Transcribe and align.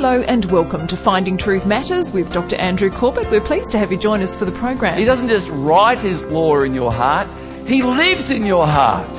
Hello 0.00 0.22
and 0.22 0.44
welcome 0.44 0.86
to 0.86 0.96
Finding 0.96 1.36
Truth 1.36 1.66
Matters 1.66 2.12
with 2.12 2.32
Dr. 2.32 2.54
Andrew 2.54 2.88
Corbett. 2.88 3.28
We're 3.32 3.40
pleased 3.40 3.72
to 3.72 3.80
have 3.80 3.90
you 3.90 3.98
join 3.98 4.22
us 4.22 4.36
for 4.36 4.44
the 4.44 4.52
program. 4.52 4.96
He 4.96 5.04
doesn't 5.04 5.26
just 5.26 5.48
write 5.48 5.98
his 5.98 6.22
law 6.26 6.60
in 6.60 6.72
your 6.72 6.92
heart, 6.92 7.26
he 7.66 7.82
lives 7.82 8.30
in 8.30 8.46
your 8.46 8.64
heart. 8.64 9.10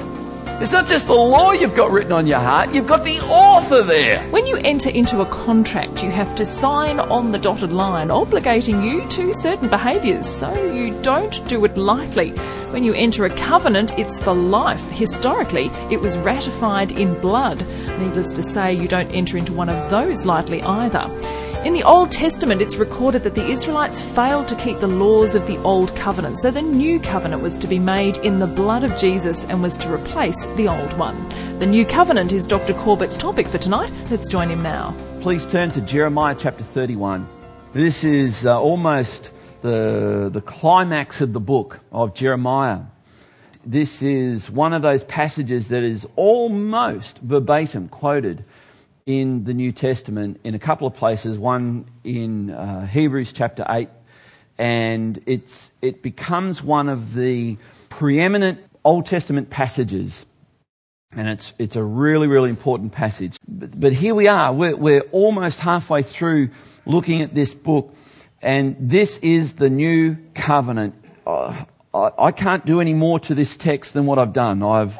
It's 0.62 0.72
not 0.72 0.88
just 0.88 1.08
the 1.08 1.14
law 1.14 1.52
you've 1.52 1.76
got 1.76 1.92
written 1.92 2.14
on 2.14 2.28
your 2.28 2.40
heart, 2.40 2.74
you've 2.74 2.88
got 2.88 3.04
the 3.04 3.20
author 3.20 3.84
there. 3.84 4.22
When 4.30 4.48
you 4.48 4.56
enter 4.56 4.90
into 4.90 5.20
a 5.20 5.26
contract, 5.26 6.02
you 6.02 6.12
have 6.12 6.34
to 6.38 6.46
sign 6.46 7.02
on 7.02 7.34
the 7.34 7.40
dotted 7.40 7.74
line, 7.74 8.08
obligating 8.08 8.82
you 8.82 9.06
to 9.10 9.34
certain 9.34 9.68
behaviours, 9.68 10.26
so 10.26 10.54
you 10.72 10.98
don't 11.02 11.46
do 11.50 11.66
it 11.66 11.76
lightly. 11.76 12.34
When 12.72 12.84
you 12.84 12.94
enter 12.94 13.26
a 13.26 13.36
covenant, 13.36 13.98
it's 13.98 14.22
for 14.22 14.32
life. 14.32 14.88
Historically, 14.92 15.72
it 15.90 16.00
was 16.00 16.20
ratified 16.20 16.92
in 16.92 17.20
blood. 17.20 17.66
Needless 17.98 18.32
to 18.34 18.44
say, 18.44 18.74
you 18.74 18.88
don't 18.88 19.10
enter 19.10 19.38
into 19.38 19.54
one 19.54 19.70
of 19.70 19.90
those 19.90 20.24
lightly 20.24 20.62
either. 20.62 21.10
In 21.66 21.74
the 21.74 21.82
Old 21.82 22.12
Testament, 22.12 22.62
it's 22.62 22.76
recorded 22.76 23.24
that 23.24 23.34
the 23.34 23.46
Israelites 23.46 24.00
failed 24.00 24.48
to 24.50 24.56
keep 24.56 24.80
the 24.80 24.88
laws 24.88 25.34
of 25.34 25.48
the 25.48 25.58
Old 25.64 25.96
Covenant, 25.96 26.38
so 26.38 26.52
the 26.52 26.62
New 26.62 27.00
Covenant 27.00 27.42
was 27.42 27.58
to 27.58 27.68
be 27.68 27.80
made 27.80 28.18
in 28.18 28.38
the 28.38 28.46
blood 28.46 28.84
of 28.84 28.96
Jesus 29.00 29.46
and 29.46 29.64
was 29.64 29.76
to 29.80 29.92
replace 29.92 30.46
the 30.56 30.68
Old 30.68 30.94
one. 30.94 31.18
The 31.58 31.66
New 31.66 31.86
Covenant 31.86 32.32
is 32.32 32.46
Dr. 32.46 32.76
Corbett's 32.76 33.18
topic 33.18 33.48
for 33.48 33.58
tonight. 33.58 33.92
Let's 34.12 34.30
join 34.30 34.48
him 34.48 34.62
now. 34.62 34.96
Please 35.22 35.46
turn 35.48 35.72
to 35.72 35.82
Jeremiah 35.82 36.36
chapter 36.38 36.64
31. 36.64 37.28
This 37.74 38.04
is 38.04 38.46
uh, 38.46 38.62
almost 38.62 39.32
the, 39.62 40.30
the 40.32 40.42
climax 40.42 41.22
of 41.22 41.34
the 41.34 41.40
book 41.40 41.80
of 41.92 42.14
Jeremiah. 42.16 42.82
This 43.66 44.02
is 44.02 44.50
one 44.50 44.74
of 44.74 44.82
those 44.82 45.04
passages 45.04 45.68
that 45.70 45.84
is 45.84 46.08
almost 46.16 47.20
verbatim 47.20 47.90
quoted 47.90 48.44
in 49.06 49.44
the 49.44 49.54
New 49.54 49.72
Testament 49.72 50.40
in 50.44 50.56
a 50.56 50.60
couple 50.60 50.88
of 50.88 50.96
places, 50.96 51.38
one 51.38 51.86
in 52.04 52.52
uh, 52.52 52.86
Hebrews 52.86 53.34
chapter 53.34 53.66
8, 53.68 53.90
and 54.58 55.22
it's, 55.26 55.72
it 55.82 56.04
becomes 56.04 56.62
one 56.62 56.90
of 56.90 57.14
the 57.14 57.58
preeminent 57.90 58.60
Old 58.84 59.06
Testament 59.06 59.50
passages. 59.50 60.26
And 61.16 61.28
it's, 61.28 61.54
it's 61.58 61.76
a 61.76 61.84
really, 61.84 62.28
really 62.28 62.52
important 62.52 62.92
passage. 62.92 63.38
But, 63.48 63.80
but 63.80 63.94
here 63.94 64.14
we 64.14 64.28
are. 64.28 64.54
We're, 64.54 64.76
we're 64.76 65.02
almost 65.12 65.60
halfway 65.60 66.04
through 66.04 66.50
looking 66.86 67.22
at 67.22 67.34
this 67.34 67.54
book, 67.54 67.96
and 68.42 68.76
this 68.80 69.18
is 69.20 69.54
the 69.54 69.70
new 69.70 70.18
covenant. 70.34 70.96
Uh, 71.26 71.66
I, 71.94 72.10
I 72.18 72.32
can't 72.32 72.66
do 72.66 72.82
any 72.82 72.94
more 72.94 73.20
to 73.22 73.36
this 73.36 73.58
text 73.58 73.94
than 73.94 74.06
what 74.06 74.18
I've 74.18 74.34
done. 74.34 74.64
I've 74.64 74.98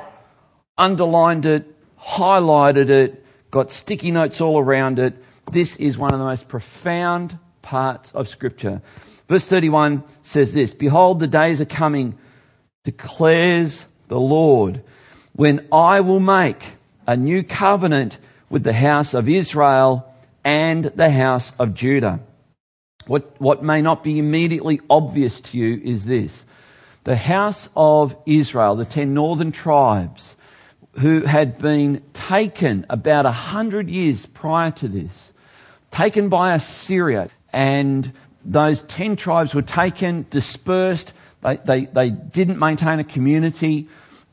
underlined 0.78 1.46
it, 1.46 1.66
highlighted 2.00 2.90
it, 2.90 3.26
got 3.52 3.72
sticky 3.72 4.12
notes 4.12 4.42
all 4.42 4.60
around 4.60 5.00
it. 5.00 5.16
This 5.52 5.76
is 5.78 5.98
one 5.98 6.14
of 6.14 6.20
the 6.20 6.26
most 6.26 6.48
profound 6.48 7.38
parts 7.62 8.12
of 8.12 8.28
Scripture. 8.28 8.82
Verse 9.28 9.46
31 9.46 10.04
says 10.24 10.54
this 10.54 10.74
Behold, 10.74 11.20
the 11.20 11.28
days 11.28 11.62
are 11.62 11.66
coming, 11.66 12.18
declares 12.84 13.86
the 14.08 14.20
Lord, 14.20 14.84
when 15.34 15.68
I 15.72 16.02
will 16.02 16.20
make 16.20 16.64
a 17.08 17.16
new 17.16 17.44
covenant 17.44 18.18
with 18.50 18.64
the 18.64 18.74
house 18.74 19.14
of 19.14 19.30
Israel 19.30 20.12
and 20.44 20.86
the 20.86 21.10
house 21.10 21.52
of 21.60 21.74
Judah. 21.74 22.20
What, 23.10 23.42
what 23.42 23.64
may 23.64 23.82
not 23.82 24.04
be 24.04 24.20
immediately 24.20 24.82
obvious 24.88 25.42
to 25.42 25.58
you 25.58 25.82
is 25.84 26.06
this. 26.06 26.46
The 27.06 27.16
house 27.16 27.68
of 27.76 28.16
Israel, 28.28 28.76
the 28.76 28.86
ten 28.86 29.16
northern 29.16 29.52
tribes, 29.52 30.36
who 31.00 31.22
had 31.22 31.58
been 31.58 32.04
taken 32.14 32.86
about 32.88 33.26
a 33.26 33.32
hundred 33.32 33.90
years 33.90 34.28
prior 34.28 34.70
to 34.74 34.88
this, 34.88 35.34
taken 35.90 36.30
by 36.30 36.54
Assyria, 36.54 37.32
and 37.52 38.14
those 38.46 38.84
ten 38.84 39.16
tribes 39.16 39.56
were 39.56 39.64
taken, 39.64 40.28
dispersed. 40.30 41.14
They, 41.42 41.58
they, 41.66 41.86
they 41.86 42.12
didn't 42.12 42.60
maintain 42.60 43.00
a 43.00 43.04
community, 43.04 43.88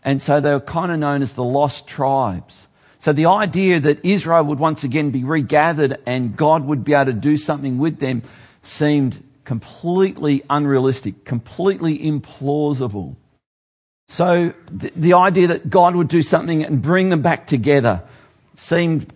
and 0.05 0.21
so 0.21 0.39
they 0.39 0.51
were 0.51 0.61
kind 0.61 0.93
of 0.93 0.99
known 0.99 1.23
as 1.23 1.33
the 1.33 1.45
lost 1.45 1.87
tribes. 1.87 2.67
So 3.01 3.15
the 3.15 3.25
idea 3.25 3.81
that 3.81 4.05
Israel 4.05 4.45
would 4.45 4.59
once 4.59 4.85
again 4.85 5.13
be 5.13 5.25
regathered 5.25 5.99
and 6.05 6.37
God 6.37 6.67
would 6.67 6.85
be 6.85 6.93
able 6.93 7.07
to 7.07 7.13
do 7.15 7.39
something 7.39 7.79
with 7.79 8.01
them 8.01 8.23
seemed 8.67 9.23
completely 9.45 10.43
unrealistic, 10.51 11.25
completely 11.25 11.99
implausible. 11.99 13.17
So 14.09 14.53
the, 14.71 14.93
the, 14.95 15.13
idea 15.15 15.49
that 15.49 15.71
God 15.71 15.97
would 15.97 16.09
do 16.09 16.23
something 16.23 16.65
and 16.65 16.83
bring 16.83 17.09
them 17.09 17.23
back 17.23 17.47
together 17.47 18.03
seemed 18.55 19.13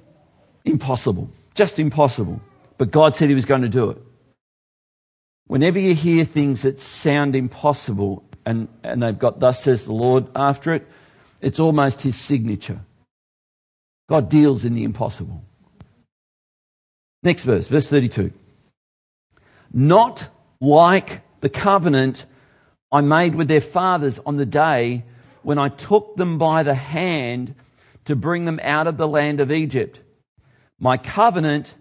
impossible, 0.65 1.31
just 1.55 1.79
impossible. 1.79 2.41
But 2.79 2.91
God 2.91 3.15
said 3.15 3.29
He 3.29 3.35
was 3.35 3.45
going 3.45 3.63
to 3.63 3.69
do 3.69 3.91
it. 3.91 3.99
Whenever 5.47 5.79
you 5.79 5.95
hear 5.95 6.25
things 6.25 6.63
that 6.63 6.81
sound 6.81 7.37
impossible 7.37 8.25
and, 8.47 8.69
and 8.83 9.03
they've 9.03 9.19
got 9.19 9.41
thus 9.41 9.63
says 9.63 9.85
the 9.85 9.93
Lord 9.93 10.27
after 10.35 10.73
it, 10.73 10.87
it's 11.41 11.61
almost 11.61 12.03
His 12.03 12.17
signature. 12.17 12.81
God 14.09 14.29
deals 14.29 14.65
in 14.65 14.75
the 14.75 14.85
impossible. 14.85 15.45
Next 17.23 17.45
verse, 17.45 17.67
verse 17.67 17.89
32. 17.89 18.33
Not 19.73 20.29
like 20.61 21.23
the 21.41 21.49
covenant 21.49 22.27
I 22.93 23.01
made 23.01 23.35
with 23.35 23.49
their 23.49 23.61
fathers 23.61 24.19
on 24.27 24.37
the 24.37 24.47
day 24.47 25.05
when 25.43 25.59
I 25.59 25.69
took 25.69 26.17
them 26.17 26.39
by 26.39 26.63
the 26.63 26.75
hand 26.75 27.55
to 28.07 28.17
bring 28.17 28.45
them 28.45 28.61
out 28.63 28.87
of 28.87 28.97
the 28.97 29.09
land 29.09 29.41
of 29.41 29.53
Egypt. 29.53 30.01
My 30.79 30.97
covenant 30.97 31.75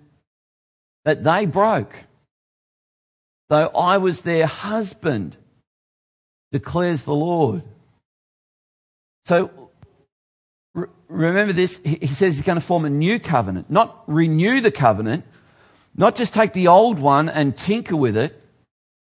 that 1.06 1.24
they 1.24 1.46
broke, 1.46 1.96
though 3.50 3.68
I 3.68 3.98
was 3.98 4.22
their 4.22 4.46
husband, 4.46 5.38
declares 6.52 7.04
the 7.04 7.16
Lord. 7.16 7.64
So 9.26 9.70
remember 11.08 11.54
this, 11.54 11.80
he 11.84 12.08
says 12.08 12.36
he's 12.36 12.44
going 12.44 12.60
to 12.60 12.66
form 12.66 12.86
a 12.86 12.90
new 12.90 13.20
covenant, 13.20 13.70
not 13.70 14.04
renew 14.08 14.62
the 14.62 14.72
covenant, 14.72 15.26
not 16.00 16.16
just 16.16 16.34
take 16.34 16.54
the 16.54 16.70
old 16.70 16.98
one 16.98 17.28
and 17.28 17.56
tinker 17.56 17.96
with 17.96 18.16
it, 18.16 18.42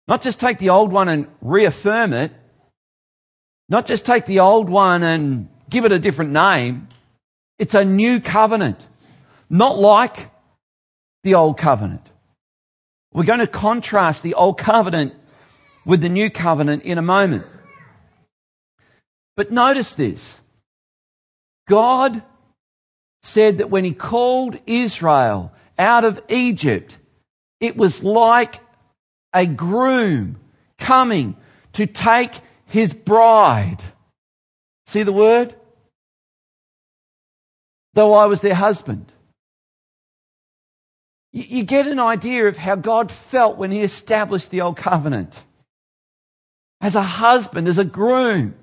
not 0.08 0.24
just 0.24 0.40
take 0.40 0.58
the 0.58 0.72
old 0.72 0.92
one 0.92 1.08
and 1.08 1.28
reaffirm 1.40 2.14
it. 2.14 2.32
Not 3.70 3.86
just 3.86 4.08
take 4.08 4.26
the 4.26 4.40
old 4.40 4.68
one 4.68 5.04
and 5.04 5.50
give 5.70 5.86
it 5.86 5.92
a 5.92 6.00
different 6.00 6.32
name. 6.32 6.88
It's 7.60 7.76
a 7.76 7.86
new 7.86 8.20
covenant. 8.20 8.80
Not 9.52 9.78
like 9.78 10.32
the 11.24 11.36
old 11.36 11.60
covenant. 11.60 12.10
We're 13.14 13.24
going 13.24 13.38
to 13.38 13.46
contrast 13.46 14.24
the 14.24 14.34
old 14.34 14.58
covenant 14.58 15.14
with 15.86 16.02
the 16.02 16.10
new 16.10 16.32
covenant 16.32 16.82
in 16.82 16.98
a 16.98 17.04
moment. 17.04 17.46
But 19.38 19.52
notice 19.52 19.94
this. 19.94 20.40
God 21.68 22.24
said 23.22 23.60
that 23.60 23.70
when 23.70 23.86
he 23.86 23.94
called 23.94 24.58
Israel 24.66 25.52
out 25.80 26.06
of 26.06 26.22
Egypt, 26.30 26.98
it 27.60 27.76
was 27.78 28.04
like 28.04 28.60
a 29.34 29.46
groom 29.46 30.38
coming 30.78 31.36
to 31.74 31.88
take 31.88 32.34
his 32.66 32.94
bride. 32.94 33.82
See 34.86 35.04
the 35.04 35.14
word? 35.14 35.56
Though 37.94 38.14
I 38.14 38.28
was 38.28 38.42
their 38.42 38.56
husband. 38.56 39.12
You 41.32 41.64
get 41.64 41.88
an 41.88 42.00
idea 42.00 42.48
of 42.48 42.58
how 42.58 42.76
God 42.76 43.12
felt 43.12 43.58
when 43.58 43.72
he 43.72 43.82
established 43.82 44.50
the 44.50 44.62
old 44.62 44.78
covenant. 44.78 45.34
As 46.82 46.96
a 46.96 47.04
husband, 47.04 47.68
as 47.68 47.78
a 47.78 47.84
groom, 47.84 48.56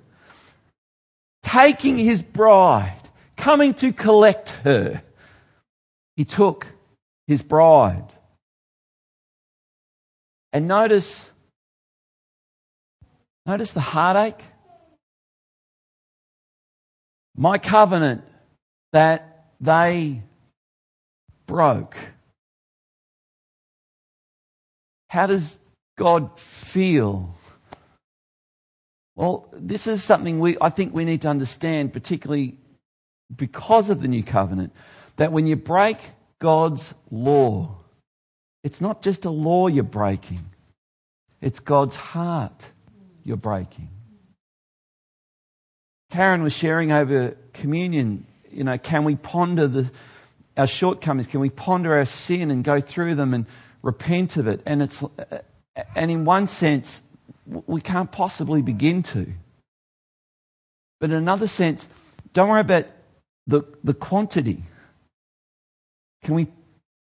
taking 1.45 1.97
his 1.97 2.23
bride, 2.23 3.09
coming 3.37 3.75
to 3.75 3.93
collect 3.93 4.51
her. 4.65 5.03
He 6.17 6.25
took 6.25 6.67
his 7.27 7.43
bride. 7.43 8.13
And 10.53 10.69
notice, 10.69 11.31
notice 13.45 13.73
the 13.73 13.81
heartache. 13.81 14.43
My 17.37 17.59
covenant 17.59 18.23
that 18.93 19.53
they 19.61 20.23
broke. 21.47 21.97
How 25.09 25.27
does 25.27 25.59
God 25.99 26.39
feel? 26.39 27.35
Well, 29.15 29.49
this 29.53 29.87
is 29.87 30.03
something 30.03 30.41
we, 30.41 30.57
I 30.61 30.71
think 30.71 30.95
we 30.95 31.05
need 31.05 31.23
to 31.23 31.29
understand, 31.29 31.93
particularly 31.93 32.59
because 33.35 33.91
of 33.91 34.01
the 34.01 34.09
new 34.09 34.23
covenant, 34.23 34.73
that 35.17 35.33
when 35.33 35.47
you 35.47 35.57
break 35.57 35.99
God's 36.41 36.95
law, 37.11 37.77
it's 38.63 38.81
not 38.81 39.03
just 39.03 39.25
a 39.25 39.31
law 39.31 39.69
you're 39.69 39.85
breaking, 39.85 40.41
it's 41.41 41.61
God's 41.61 41.97
heart 41.97 42.67
you're 43.25 43.37
breaking. 43.37 43.89
Karen 46.11 46.43
was 46.43 46.53
sharing 46.53 46.93
over 46.93 47.37
communion, 47.53 48.27
you 48.51 48.65
know, 48.65 48.79
can 48.79 49.05
we 49.05 49.17
ponder 49.17 49.67
the, 49.67 49.91
our 50.57 50.67
shortcomings? 50.67 51.27
Can 51.27 51.41
we 51.41 51.51
ponder 51.51 51.95
our 51.95 52.05
sin 52.05 52.51
and 52.51 52.65
go 52.65 52.81
through 52.81 53.17
them 53.17 53.35
and 53.35 53.47
repent 53.83 54.37
of 54.37 54.47
it? 54.47 54.63
And 54.67 54.83
it's, 54.83 55.03
and 55.95 56.11
in 56.11 56.25
one 56.25 56.47
sense, 56.47 57.03
we 57.67 57.81
can't 57.81 58.11
possibly 58.11 58.63
begin 58.63 59.03
to. 59.03 59.27
But 61.01 61.11
in 61.11 61.17
another 61.17 61.49
sense, 61.49 61.87
don't 62.33 62.49
worry 62.49 62.61
about 62.61 62.87
the, 63.47 63.63
the 63.85 63.95
quantity. 63.95 64.63
Can 66.27 66.35
we 66.35 66.49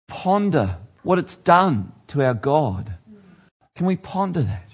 ponder 0.06 0.76
what 1.02 1.18
it's 1.18 1.36
done 1.36 1.92
to 2.08 2.22
our 2.22 2.34
God? 2.34 2.92
Can 3.74 3.86
we 3.86 3.96
ponder 3.96 4.42
that? 4.42 4.70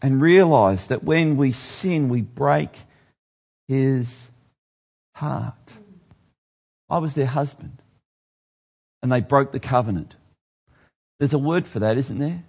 And 0.00 0.22
realize 0.22 0.86
that 0.86 1.04
when 1.04 1.36
we 1.36 1.52
sin, 1.52 2.08
we 2.08 2.22
break 2.22 2.70
his 3.66 4.30
heart. 5.14 5.52
I 6.88 6.96
was 6.96 7.12
their 7.12 7.26
husband. 7.26 7.76
And 9.02 9.12
they 9.12 9.20
broke 9.20 9.52
the 9.52 9.60
covenant. 9.60 10.16
There's 11.18 11.34
a 11.34 11.38
word 11.38 11.66
for 11.66 11.80
that, 11.80 11.98
isn't 11.98 12.18
there? 12.18 12.42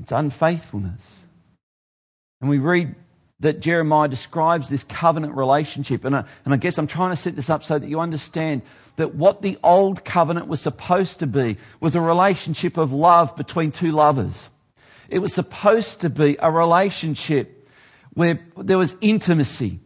It's 0.00 0.10
unfaithfulness. 0.10 1.20
And 2.40 2.50
we 2.50 2.58
read 2.58 2.96
that 3.40 3.60
Jeremiah 3.60 4.08
describes 4.08 4.68
this 4.68 4.84
covenant 4.84 5.34
relationship. 5.34 6.04
And 6.04 6.16
I, 6.16 6.24
and 6.44 6.54
I 6.54 6.56
guess 6.56 6.78
I'm 6.78 6.86
trying 6.86 7.10
to 7.10 7.16
set 7.16 7.36
this 7.36 7.50
up 7.50 7.64
so 7.64 7.78
that 7.78 7.88
you 7.88 8.00
understand 8.00 8.62
that 8.96 9.14
what 9.14 9.42
the 9.42 9.58
old 9.62 10.04
covenant 10.04 10.46
was 10.46 10.60
supposed 10.60 11.18
to 11.18 11.26
be 11.26 11.56
was 11.80 11.96
a 11.96 12.00
relationship 12.00 12.76
of 12.76 12.92
love 12.92 13.34
between 13.36 13.72
two 13.72 13.92
lovers. 13.92 14.48
It 15.08 15.18
was 15.18 15.34
supposed 15.34 16.00
to 16.02 16.10
be 16.10 16.36
a 16.38 16.50
relationship 16.50 17.68
where 18.14 18.40
there 18.56 18.78
was 18.78 18.94
intimacy, 19.00 19.80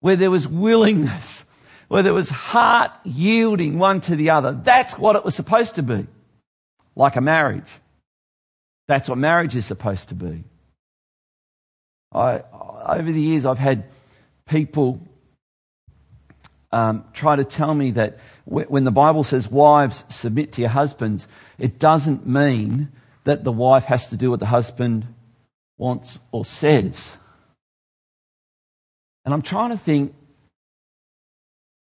where 0.00 0.16
there 0.16 0.30
was 0.30 0.48
willingness, 0.48 1.44
where 1.88 2.02
there 2.02 2.14
was 2.14 2.30
heart 2.30 2.92
yielding 3.04 3.78
one 3.78 4.00
to 4.02 4.16
the 4.16 4.30
other. 4.30 4.52
That's 4.52 4.98
what 4.98 5.16
it 5.16 5.24
was 5.24 5.34
supposed 5.34 5.74
to 5.74 5.82
be. 5.82 6.06
Like 6.96 7.16
a 7.16 7.20
marriage. 7.20 7.70
That's 8.88 9.08
what 9.08 9.18
marriage 9.18 9.54
is 9.54 9.66
supposed 9.66 10.08
to 10.08 10.14
be. 10.14 10.42
I, 12.12 12.42
over 12.90 13.10
the 13.10 13.20
years, 13.20 13.46
I've 13.46 13.58
had 13.58 13.84
people 14.46 15.00
um, 16.72 17.04
try 17.12 17.36
to 17.36 17.44
tell 17.44 17.74
me 17.74 17.92
that 17.92 18.18
when 18.44 18.84
the 18.84 18.90
Bible 18.90 19.24
says 19.24 19.48
wives 19.48 20.04
submit 20.08 20.52
to 20.52 20.60
your 20.60 20.70
husbands, 20.70 21.26
it 21.58 21.78
doesn't 21.78 22.26
mean 22.26 22.90
that 23.24 23.44
the 23.44 23.52
wife 23.52 23.84
has 23.84 24.08
to 24.08 24.16
do 24.16 24.30
what 24.30 24.40
the 24.40 24.46
husband 24.46 25.06
wants 25.78 26.18
or 26.32 26.44
says. 26.44 27.16
And 29.24 29.34
I'm 29.34 29.42
trying 29.42 29.70
to 29.70 29.78
think, 29.78 30.14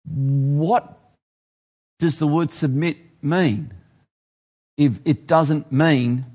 what 0.05 0.97
does 1.99 2.19
the 2.19 2.27
word 2.27 2.51
submit 2.51 2.97
mean? 3.21 3.73
If 4.77 4.99
it 5.05 5.27
doesn't 5.27 5.71
mean 5.71 6.25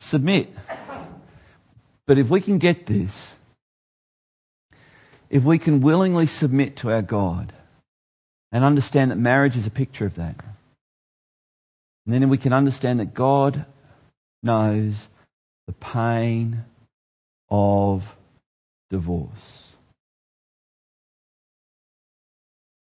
submit. 0.00 0.48
But 2.06 2.18
if 2.18 2.28
we 2.28 2.40
can 2.40 2.58
get 2.58 2.86
this, 2.86 3.34
if 5.30 5.44
we 5.44 5.58
can 5.58 5.80
willingly 5.80 6.26
submit 6.26 6.76
to 6.78 6.90
our 6.90 7.02
God 7.02 7.52
and 8.50 8.64
understand 8.64 9.10
that 9.10 9.16
marriage 9.16 9.56
is 9.56 9.66
a 9.66 9.70
picture 9.70 10.04
of 10.04 10.16
that, 10.16 10.36
and 12.04 12.14
then 12.14 12.28
we 12.28 12.38
can 12.38 12.52
understand 12.52 13.00
that 13.00 13.14
God 13.14 13.64
knows 14.42 15.08
the 15.66 15.72
pain 15.72 16.64
of 17.50 18.16
divorce. 18.90 19.72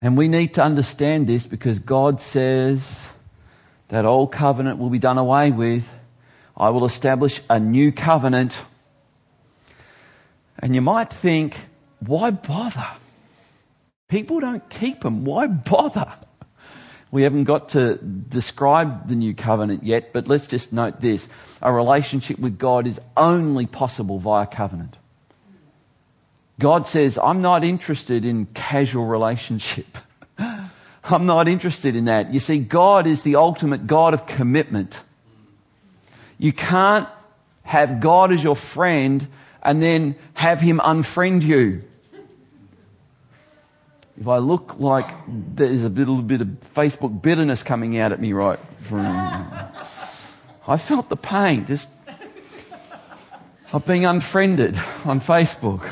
And 0.02 0.18
we 0.18 0.28
need 0.28 0.56
to 0.56 0.64
understand 0.64 1.28
this 1.28 1.46
because 1.46 1.78
God 1.80 2.22
says 2.22 3.08
that 3.90 4.06
old 4.06 4.32
covenant 4.32 4.80
will 4.80 4.90
be 4.90 4.98
done 4.98 5.18
away 5.18 5.52
with. 5.52 5.88
I 6.58 6.70
will 6.70 6.86
establish 6.86 7.42
a 7.50 7.60
new 7.60 7.92
covenant. 7.92 8.60
And 10.62 10.76
you 10.76 10.82
might 10.82 11.12
think, 11.12 11.58
why 12.00 12.32
bother? 12.32 12.88
People 14.08 14.40
don't 14.40 14.68
keep 14.70 15.02
them. 15.02 15.26
Why 15.26 15.48
bother? 15.48 16.12
We 17.12 17.24
haven't 17.24 17.44
got 17.44 17.70
to 17.70 17.96
describe 17.96 19.10
the 19.10 19.16
new 19.16 19.34
covenant 19.34 19.84
yet, 19.84 20.14
but 20.14 20.28
let's 20.28 20.48
just 20.48 20.72
note 20.72 21.02
this. 21.02 21.28
A 21.62 21.74
relationship 21.74 22.40
with 22.40 22.58
God 22.58 22.88
is 22.88 23.00
only 23.18 23.66
possible 23.66 24.20
via 24.20 24.48
covenant. 24.48 24.98
God 26.60 26.88
says, 26.88 27.18
I'm 27.18 27.42
not 27.42 27.64
interested 27.64 28.24
in 28.24 28.46
casual 28.46 29.06
relationship. 29.06 29.98
I'm 31.04 31.26
not 31.26 31.48
interested 31.48 31.96
in 31.96 32.06
that. 32.06 32.32
You 32.32 32.40
see, 32.40 32.60
God 32.60 33.08
is 33.08 33.24
the 33.24 33.36
ultimate 33.36 33.88
God 33.88 34.14
of 34.14 34.26
commitment. 34.26 35.00
You 36.38 36.54
can't 36.54 37.10
have 37.64 38.00
God 38.00 38.32
as 38.32 38.44
your 38.44 38.56
friend 38.56 39.28
and 39.64 39.82
then 39.82 40.16
have 40.34 40.60
him 40.60 40.80
unfriend 40.80 41.44
you 41.44 41.84
if 44.22 44.28
I 44.28 44.38
look 44.38 44.80
like 44.80 45.08
there's 45.28 45.84
a 45.84 45.90
little 45.90 46.22
bit 46.22 46.42
of 46.42 46.48
Facebook 46.76 47.24
bitterness 47.24 47.64
coming 47.64 47.98
out 47.98 48.12
at 48.12 48.20
me 48.20 48.34
right 48.34 48.60
from, 48.82 49.00
I 50.68 50.78
felt 50.78 51.10
the 51.10 51.18
pain 51.18 51.66
just 51.66 51.90
of 53.74 53.84
being 53.84 54.06
unfriended 54.06 54.78
on 55.06 55.22
Facebook. 55.22 55.90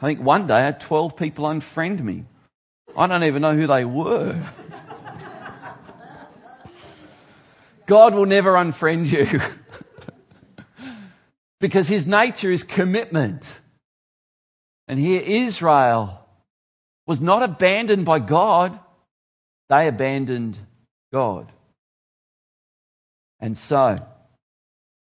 I 0.00 0.06
think 0.06 0.20
one 0.20 0.46
day 0.46 0.54
I 0.54 0.60
had 0.60 0.80
12 0.80 1.16
people 1.16 1.44
unfriend 1.44 2.00
me. 2.00 2.24
I 2.96 3.06
don't 3.06 3.24
even 3.24 3.42
know 3.42 3.54
who 3.54 3.66
they 3.66 3.84
were. 3.84 4.42
God 7.84 8.14
will 8.14 8.24
never 8.24 8.54
unfriend 8.54 9.10
you 9.10 9.40
because 11.60 11.88
his 11.88 12.06
nature 12.06 12.50
is 12.50 12.64
commitment. 12.64 13.60
And 14.88 14.98
here 14.98 15.22
Israel 15.22 16.26
was 17.06 17.20
not 17.20 17.42
abandoned 17.42 18.04
by 18.04 18.18
God, 18.18 18.78
they 19.68 19.86
abandoned 19.86 20.58
God. 21.12 21.52
And 23.38 23.56
so, 23.56 23.96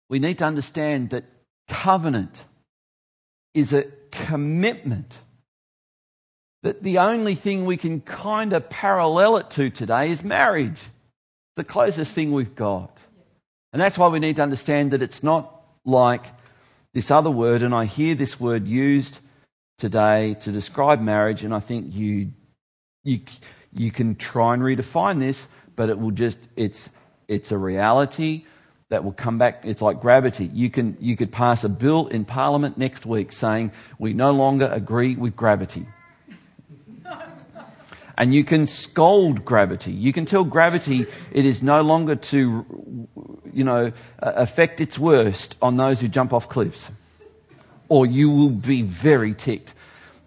we 0.08 0.18
need 0.18 0.38
to 0.38 0.44
understand 0.44 1.10
that 1.10 1.24
covenant 1.68 2.36
is 3.54 3.72
a 3.72 3.86
commitment. 4.10 5.16
That 6.62 6.82
the 6.82 6.98
only 6.98 7.34
thing 7.34 7.64
we 7.64 7.76
can 7.76 8.00
kind 8.00 8.52
of 8.52 8.70
parallel 8.70 9.38
it 9.38 9.50
to 9.52 9.70
today 9.70 10.10
is 10.10 10.22
marriage. 10.22 10.80
The 11.56 11.64
closest 11.64 12.14
thing 12.14 12.32
we've 12.32 12.54
got. 12.54 13.02
And 13.72 13.80
that's 13.80 13.98
why 13.98 14.08
we 14.08 14.20
need 14.20 14.36
to 14.36 14.42
understand 14.42 14.92
that 14.92 15.02
it's 15.02 15.22
not 15.22 15.62
like 15.84 16.24
this 16.94 17.10
other 17.10 17.30
word, 17.30 17.62
and 17.62 17.74
I 17.74 17.86
hear 17.86 18.14
this 18.14 18.38
word 18.38 18.66
used 18.66 19.18
today 19.78 20.34
to 20.40 20.52
describe 20.52 21.00
marriage, 21.00 21.42
and 21.42 21.54
I 21.54 21.60
think 21.60 21.94
you, 21.94 22.32
you, 23.02 23.20
you 23.72 23.90
can 23.90 24.14
try 24.16 24.54
and 24.54 24.62
redefine 24.62 25.18
this, 25.18 25.48
but 25.74 25.88
it 25.88 25.98
will 25.98 26.10
just, 26.10 26.38
it's, 26.56 26.90
it's 27.28 27.50
a 27.50 27.58
reality 27.58 28.44
that 28.90 29.02
will 29.02 29.12
come 29.12 29.38
back. 29.38 29.62
It's 29.64 29.80
like 29.80 30.00
gravity. 30.02 30.50
You, 30.52 30.68
can, 30.68 30.98
you 31.00 31.16
could 31.16 31.32
pass 31.32 31.64
a 31.64 31.68
bill 31.70 32.08
in 32.08 32.26
Parliament 32.26 32.76
next 32.76 33.06
week 33.06 33.32
saying 33.32 33.72
we 33.98 34.12
no 34.12 34.32
longer 34.32 34.68
agree 34.70 35.16
with 35.16 35.34
gravity. 35.34 35.86
and 38.18 38.34
you 38.34 38.44
can 38.44 38.66
scold 38.66 39.46
gravity. 39.46 39.92
You 39.92 40.12
can 40.12 40.26
tell 40.26 40.44
gravity 40.44 41.06
it 41.32 41.46
is 41.46 41.62
no 41.62 41.80
longer 41.80 42.16
to, 42.16 43.08
you 43.52 43.64
know, 43.64 43.92
uh, 44.22 44.32
affect 44.36 44.80
its 44.80 44.98
worst 44.98 45.56
on 45.62 45.76
those 45.76 46.00
who 46.00 46.08
jump 46.08 46.32
off 46.32 46.48
cliffs 46.48 46.90
or 47.92 48.06
you 48.06 48.30
will 48.30 48.48
be 48.48 48.80
very 48.80 49.34
ticked. 49.34 49.74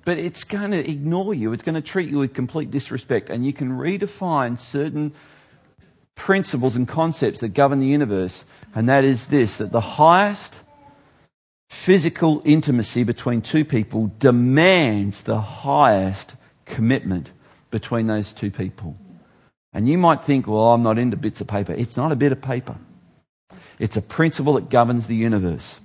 But 0.03 0.19
it's 0.19 0.43
going 0.43 0.69
to 0.69 0.87
ignore 0.87 1.33
you. 1.33 1.51
It's 1.51 1.63
going 1.63 1.73
to 1.73 1.81
treat 1.81 2.09
you 2.09 2.19
with 2.19 2.35
complete 2.35 2.69
disrespect. 2.69 3.31
And 3.31 3.43
you 3.43 3.53
can 3.53 3.71
redefine 3.71 4.59
certain 4.59 5.13
principles 6.13 6.75
and 6.75 6.87
concepts 6.87 7.39
that 7.39 7.49
govern 7.49 7.79
the 7.79 7.87
universe. 7.87 8.45
And 8.75 8.87
that 8.89 9.03
is 9.03 9.27
this 9.27 9.57
that 9.57 9.71
the 9.71 9.81
highest 9.81 10.59
physical 11.69 12.43
intimacy 12.45 13.03
between 13.03 13.41
two 13.41 13.65
people 13.65 14.11
demands 14.19 15.23
the 15.23 15.41
highest 15.41 16.35
commitment 16.65 17.31
between 17.71 18.05
those 18.05 18.31
two 18.31 18.51
people. 18.51 18.95
And 19.73 19.89
you 19.89 19.97
might 19.97 20.23
think, 20.23 20.45
well, 20.45 20.71
I'm 20.71 20.83
not 20.83 20.99
into 20.99 21.17
bits 21.17 21.41
of 21.41 21.47
paper. 21.47 21.73
It's 21.73 21.97
not 21.97 22.11
a 22.11 22.15
bit 22.15 22.31
of 22.31 22.43
paper, 22.43 22.77
it's 23.79 23.97
a 23.97 24.01
principle 24.01 24.53
that 24.53 24.69
governs 24.69 25.07
the 25.07 25.15
universe. 25.15 25.79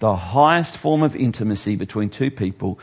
The 0.00 0.16
highest 0.16 0.76
form 0.76 1.02
of 1.02 1.16
intimacy 1.16 1.76
between 1.76 2.10
two 2.10 2.30
people 2.30 2.78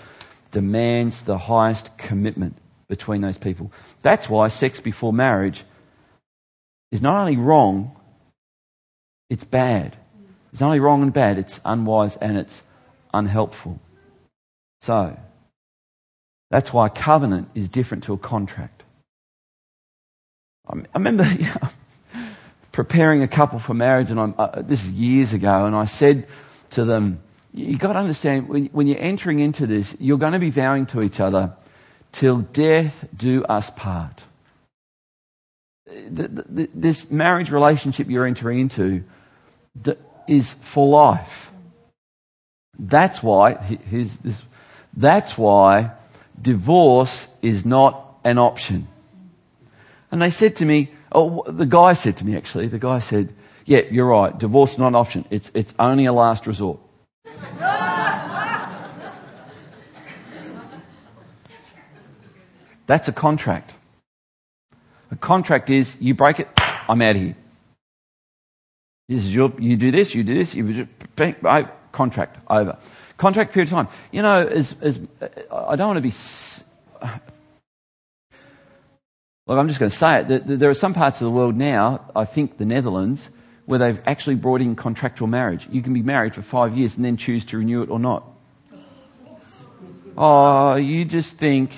demands 0.52 1.24
the 1.24 1.38
highest 1.38 1.98
commitment 1.98 2.58
between 2.88 3.22
those 3.22 3.38
people. 3.38 3.72
That's 4.02 4.30
why 4.30 4.50
sex 4.50 4.80
before 4.80 5.14
marriage 5.14 5.64
is 6.92 7.02
not 7.02 7.20
only 7.20 7.38
wrong, 7.38 7.96
it's 9.30 9.44
bad. 9.46 9.96
It's 10.52 10.62
not 10.62 10.68
only 10.68 10.80
wrong 10.82 11.02
and 11.04 11.14
bad, 11.14 11.38
it's 11.38 11.60
unwise 11.64 12.18
and 12.18 12.38
it's 12.38 12.62
unhelpful. 13.14 13.80
So, 14.82 15.18
That's 16.52 16.74
why 16.74 16.90
covenant 16.90 17.50
is 17.56 17.70
different 17.70 18.04
to 18.06 18.14
a 18.14 18.18
contract. 18.18 18.84
I 20.68 20.84
remember 20.94 21.24
know, 21.40 21.70
preparing 22.72 23.22
a 23.22 23.28
couple 23.28 23.60
for 23.60 23.74
marriage, 23.74 24.12
and 24.12 24.20
uh, 24.38 24.62
this 24.62 24.84
is 24.84 24.92
years 24.92 25.34
ago, 25.34 25.66
and 25.66 25.76
I 25.76 25.86
said 25.86 26.28
to 26.72 26.86
them, 26.86 27.20
You've 27.54 27.80
got 27.80 27.94
to 27.94 28.00
understand, 28.00 28.48
when, 28.48 28.68
when 28.68 28.88
you're 28.88 29.02
entering 29.02 29.40
into 29.40 29.68
this, 29.68 29.94
you're 30.00 30.18
going 30.18 30.34
to 30.34 30.40
be 30.40 30.52
vowing 30.52 30.86
to 30.88 31.02
each 31.02 31.20
other, 31.20 31.54
till 32.14 32.40
death 32.40 33.06
do 33.16 33.44
us 33.44 33.70
part. 33.72 34.24
The, 35.86 36.28
the, 36.30 36.70
this 36.74 37.12
marriage 37.12 37.52
relationship 37.52 38.10
you're 38.10 38.26
entering 38.26 38.60
into 38.60 39.04
is 40.28 40.54
for 40.54 40.88
life. 40.88 41.52
That's 42.80 43.22
why, 43.22 43.78
that's 44.96 45.38
why 45.38 45.92
divorce 46.42 47.28
is 47.42 47.66
not 47.66 48.18
an 48.24 48.38
option. 48.38 48.88
And 50.10 50.22
they 50.22 50.30
said 50.30 50.56
to 50.58 50.66
me, 50.66 50.90
oh, 51.12 51.44
the 51.48 51.66
guy 51.66 51.94
said 51.94 52.18
to 52.18 52.26
me 52.26 52.36
actually, 52.36 52.68
the 52.68 52.80
guy 52.80 53.00
said, 53.00 53.34
yeah, 53.66 53.82
you're 53.92 54.08
right, 54.08 54.38
divorce 54.38 54.74
is 54.74 54.80
not 54.80 54.88
an 54.88 54.96
option. 54.96 55.26
It's, 55.30 55.52
it's 55.54 55.74
only 55.80 56.06
a 56.06 56.14
last 56.14 56.48
resort. 56.48 56.80
That's 62.88 63.08
a 63.08 63.14
contract. 63.14 63.74
A 65.12 65.16
contract 65.16 65.70
is 65.70 65.96
you 66.02 66.14
break 66.14 66.40
it, 66.40 66.50
I'm 66.90 67.02
out 67.02 67.16
of 67.16 67.22
here. 67.22 67.36
This 69.08 69.24
is 69.24 69.34
your, 69.34 69.52
you 69.60 69.78
do 69.78 69.92
this, 69.92 70.16
you 70.16 70.24
do 70.24 70.34
this, 70.34 70.56
you 70.56 70.74
just, 70.74 70.90
contract 71.92 72.38
over. 72.50 72.78
Contract 73.18 73.54
period 73.54 73.68
of 73.68 73.74
time. 73.74 73.88
You 74.12 74.22
know, 74.22 74.48
as, 74.48 74.76
as 74.82 75.00
I 75.52 75.76
don't 75.76 75.88
want 75.88 75.98
to 75.98 76.02
be. 76.02 76.14
Look, 79.52 79.60
I'm 79.60 79.68
just 79.68 79.82
going 79.82 79.92
to 79.92 79.98
say 79.98 80.22
it. 80.22 80.48
There 80.48 80.70
are 80.70 80.74
some 80.74 80.94
parts 80.94 81.20
of 81.20 81.26
the 81.26 81.32
world 81.32 81.58
now, 81.58 82.10
I 82.16 82.24
think 82.24 82.58
the 82.58 82.64
Netherlands, 82.64 83.28
where 83.66 83.80
they've 83.80 84.02
actually 84.06 84.36
brought 84.36 84.62
in 84.62 84.78
contractual 84.78 85.28
marriage. 85.28 85.68
You 85.70 85.82
can 85.82 85.92
be 85.92 86.02
married 86.02 86.34
for 86.34 86.42
five 86.42 86.78
years 86.78 86.96
and 86.96 87.04
then 87.04 87.18
choose 87.18 87.44
to 87.48 87.58
renew 87.58 87.84
it 87.84 87.90
or 87.90 88.00
not. 88.00 88.24
Oh, 90.16 90.76
you 90.76 91.04
just 91.04 91.36
think, 91.36 91.76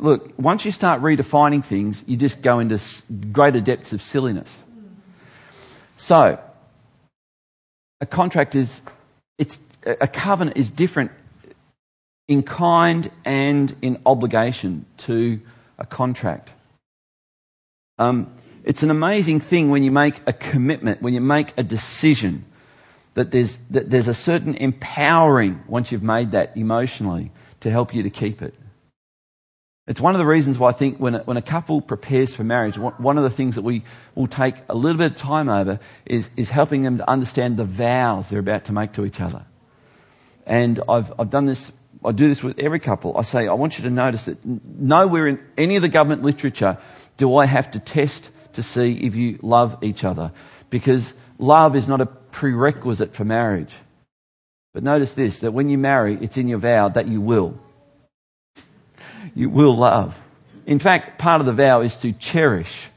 look, 0.00 0.32
once 0.40 0.64
you 0.64 0.72
start 0.72 1.00
redefining 1.02 1.64
things, 1.64 2.02
you 2.08 2.16
just 2.16 2.42
go 2.42 2.58
into 2.58 2.80
greater 3.30 3.60
depths 3.60 3.92
of 3.92 4.02
silliness. 4.02 4.64
So, 5.94 6.36
a 8.00 8.06
contract 8.06 8.56
is, 8.56 8.80
it's, 9.38 9.56
a 9.86 10.08
covenant 10.08 10.56
is 10.56 10.68
different 10.68 11.12
in 12.26 12.42
kind 12.42 13.08
and 13.24 13.72
in 13.82 14.02
obligation 14.04 14.84
to 14.96 15.40
a 15.78 15.86
contract. 15.86 16.50
Um, 18.02 18.34
it's 18.64 18.82
an 18.82 18.90
amazing 18.90 19.38
thing 19.38 19.70
when 19.70 19.84
you 19.84 19.92
make 19.92 20.20
a 20.26 20.32
commitment, 20.32 21.02
when 21.02 21.14
you 21.14 21.20
make 21.20 21.52
a 21.56 21.62
decision, 21.62 22.44
that 23.14 23.30
there's, 23.30 23.56
that 23.70 23.90
there's 23.90 24.08
a 24.08 24.14
certain 24.14 24.56
empowering 24.56 25.62
once 25.68 25.92
you've 25.92 26.02
made 26.02 26.32
that 26.32 26.56
emotionally 26.56 27.30
to 27.60 27.70
help 27.70 27.94
you 27.94 28.02
to 28.02 28.10
keep 28.10 28.42
it. 28.42 28.54
It's 29.86 30.00
one 30.00 30.14
of 30.14 30.18
the 30.18 30.26
reasons 30.26 30.58
why 30.58 30.70
I 30.70 30.72
think 30.72 30.98
when 30.98 31.14
a, 31.16 31.18
when 31.20 31.36
a 31.36 31.42
couple 31.42 31.80
prepares 31.80 32.34
for 32.34 32.42
marriage, 32.42 32.76
one 32.76 33.18
of 33.18 33.24
the 33.24 33.30
things 33.30 33.54
that 33.54 33.62
we 33.62 33.84
will 34.16 34.28
take 34.28 34.56
a 34.68 34.74
little 34.74 34.98
bit 34.98 35.12
of 35.12 35.16
time 35.16 35.48
over 35.48 35.78
is, 36.04 36.28
is 36.36 36.50
helping 36.50 36.82
them 36.82 36.98
to 36.98 37.08
understand 37.08 37.56
the 37.56 37.64
vows 37.64 38.30
they're 38.30 38.40
about 38.40 38.64
to 38.64 38.72
make 38.72 38.92
to 38.94 39.04
each 39.04 39.20
other. 39.20 39.44
And 40.44 40.80
I've, 40.88 41.12
I've 41.18 41.30
done 41.30 41.46
this, 41.46 41.70
I 42.04 42.10
do 42.10 42.26
this 42.28 42.42
with 42.42 42.58
every 42.58 42.80
couple. 42.80 43.16
I 43.16 43.22
say, 43.22 43.46
I 43.46 43.54
want 43.54 43.78
you 43.78 43.84
to 43.84 43.90
notice 43.90 44.24
that 44.24 44.44
nowhere 44.44 45.26
in 45.28 45.40
any 45.56 45.76
of 45.76 45.82
the 45.82 45.88
government 45.88 46.22
literature 46.22 46.78
do 47.22 47.36
I 47.36 47.46
have 47.46 47.70
to 47.70 47.78
test 47.78 48.30
to 48.54 48.64
see 48.64 48.94
if 48.94 49.14
you 49.14 49.38
love 49.42 49.78
each 49.82 50.02
other. 50.02 50.32
Because 50.70 51.14
love 51.38 51.76
is 51.76 51.86
not 51.86 52.00
a 52.00 52.06
prerequisite 52.06 53.14
for 53.14 53.24
marriage. 53.24 53.72
But 54.74 54.82
notice 54.82 55.14
this, 55.14 55.38
that 55.40 55.52
when 55.52 55.68
you 55.68 55.78
marry, 55.78 56.18
it's 56.20 56.36
in 56.36 56.48
your 56.48 56.58
vow 56.58 56.88
that 56.88 57.06
you 57.06 57.20
will 57.20 57.56
you 59.36 59.48
will 59.48 59.76
love. 59.76 60.18
In 60.66 60.80
fact, 60.80 61.18
part 61.18 61.40
of 61.40 61.46
the 61.46 61.52
vow 61.52 61.82
is 61.82 61.94
to 61.98 62.12
cherish. 62.12 62.88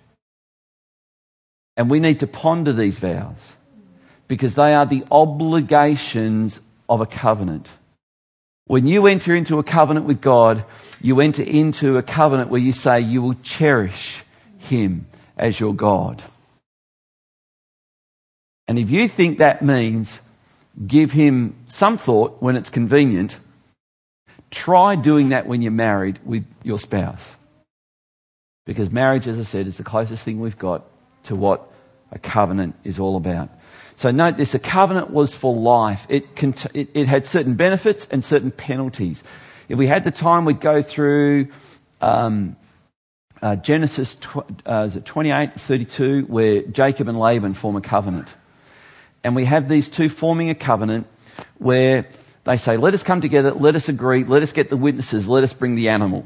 And 1.77 1.87
we 1.87 1.99
need 1.99 2.21
to 2.21 2.27
ponder 2.27 2.73
these 2.73 2.97
vows 2.97 3.53
because 4.27 4.55
they 4.55 4.73
are 4.73 4.87
the 4.87 5.05
obligations 5.11 6.59
of 6.89 7.01
a 7.01 7.05
covenant. 7.05 7.69
When 8.67 8.87
you 8.87 9.07
enter 9.07 9.35
into 9.35 9.59
a 9.59 9.63
covenant 9.63 10.05
with 10.05 10.21
God, 10.21 10.65
you 11.01 11.19
enter 11.21 11.43
into 11.43 11.97
a 11.97 12.03
covenant 12.03 12.49
where 12.49 12.61
you 12.61 12.73
say 12.73 12.99
you 13.01 13.21
will 13.21 13.35
cherish 13.35 14.23
Him 14.57 15.05
as 15.37 15.59
your 15.59 15.73
God. 15.73 16.23
And 18.67 18.79
if 18.79 18.89
you 18.89 19.07
think 19.07 19.37
that 19.37 19.61
means 19.61 20.19
give 20.85 21.11
Him 21.11 21.55
some 21.67 21.97
thought 21.97 22.41
when 22.41 22.55
it's 22.55 22.69
convenient, 22.71 23.37
Try 24.55 24.95
doing 24.95 25.29
that 25.29 25.47
when 25.47 25.61
you're 25.61 25.71
married 25.71 26.17
with 26.23 26.45
your 26.63 26.79
spouse. 26.79 27.35
Because 28.65 28.89
marriage, 28.89 29.27
as 29.27 29.37
I 29.37 29.43
said, 29.43 29.67
is 29.67 29.75
the 29.75 29.83
closest 29.83 30.23
thing 30.23 30.39
we've 30.39 30.57
got 30.57 30.85
to 31.23 31.35
what 31.35 31.69
a 32.11 32.19
covenant 32.19 32.73
is 32.85 32.97
all 32.97 33.17
about. 33.17 33.49
So 33.97 34.11
note 34.11 34.37
this, 34.37 34.53
a 34.53 34.59
covenant 34.59 35.09
was 35.09 35.33
for 35.33 35.55
life. 35.55 36.05
It, 36.09 36.27
it, 36.73 36.89
it 36.93 37.07
had 37.07 37.25
certain 37.25 37.55
benefits 37.55 38.07
and 38.11 38.23
certain 38.23 38.51
penalties. 38.51 39.23
If 39.69 39.77
we 39.77 39.87
had 39.87 40.03
the 40.03 40.11
time, 40.11 40.45
we'd 40.45 40.59
go 40.59 40.81
through 40.81 41.47
um, 42.01 42.55
uh, 43.41 43.55
Genesis 43.55 44.15
tw- 44.15 44.67
uh, 44.67 44.85
is 44.87 44.95
it 44.95 45.05
28, 45.05 45.59
32, 45.59 46.23
where 46.23 46.61
Jacob 46.63 47.07
and 47.07 47.19
Laban 47.19 47.53
form 47.53 47.75
a 47.75 47.81
covenant. 47.81 48.33
And 49.23 49.35
we 49.35 49.45
have 49.45 49.69
these 49.69 49.89
two 49.89 50.09
forming 50.09 50.49
a 50.49 50.55
covenant 50.55 51.07
where 51.57 52.07
they 52.43 52.57
say, 52.57 52.77
let 52.77 52.93
us 52.93 53.01
come 53.01 53.21
together, 53.21 53.51
let 53.53 53.75
us 53.75 53.89
agree, 53.89 54.23
let 54.23 54.43
us 54.43 54.51
get 54.51 54.69
the 54.69 54.77
witnesses, 54.77 55.27
let 55.27 55.43
us 55.43 55.53
bring 55.53 55.75
the 55.75 55.89
animal. 55.89 56.25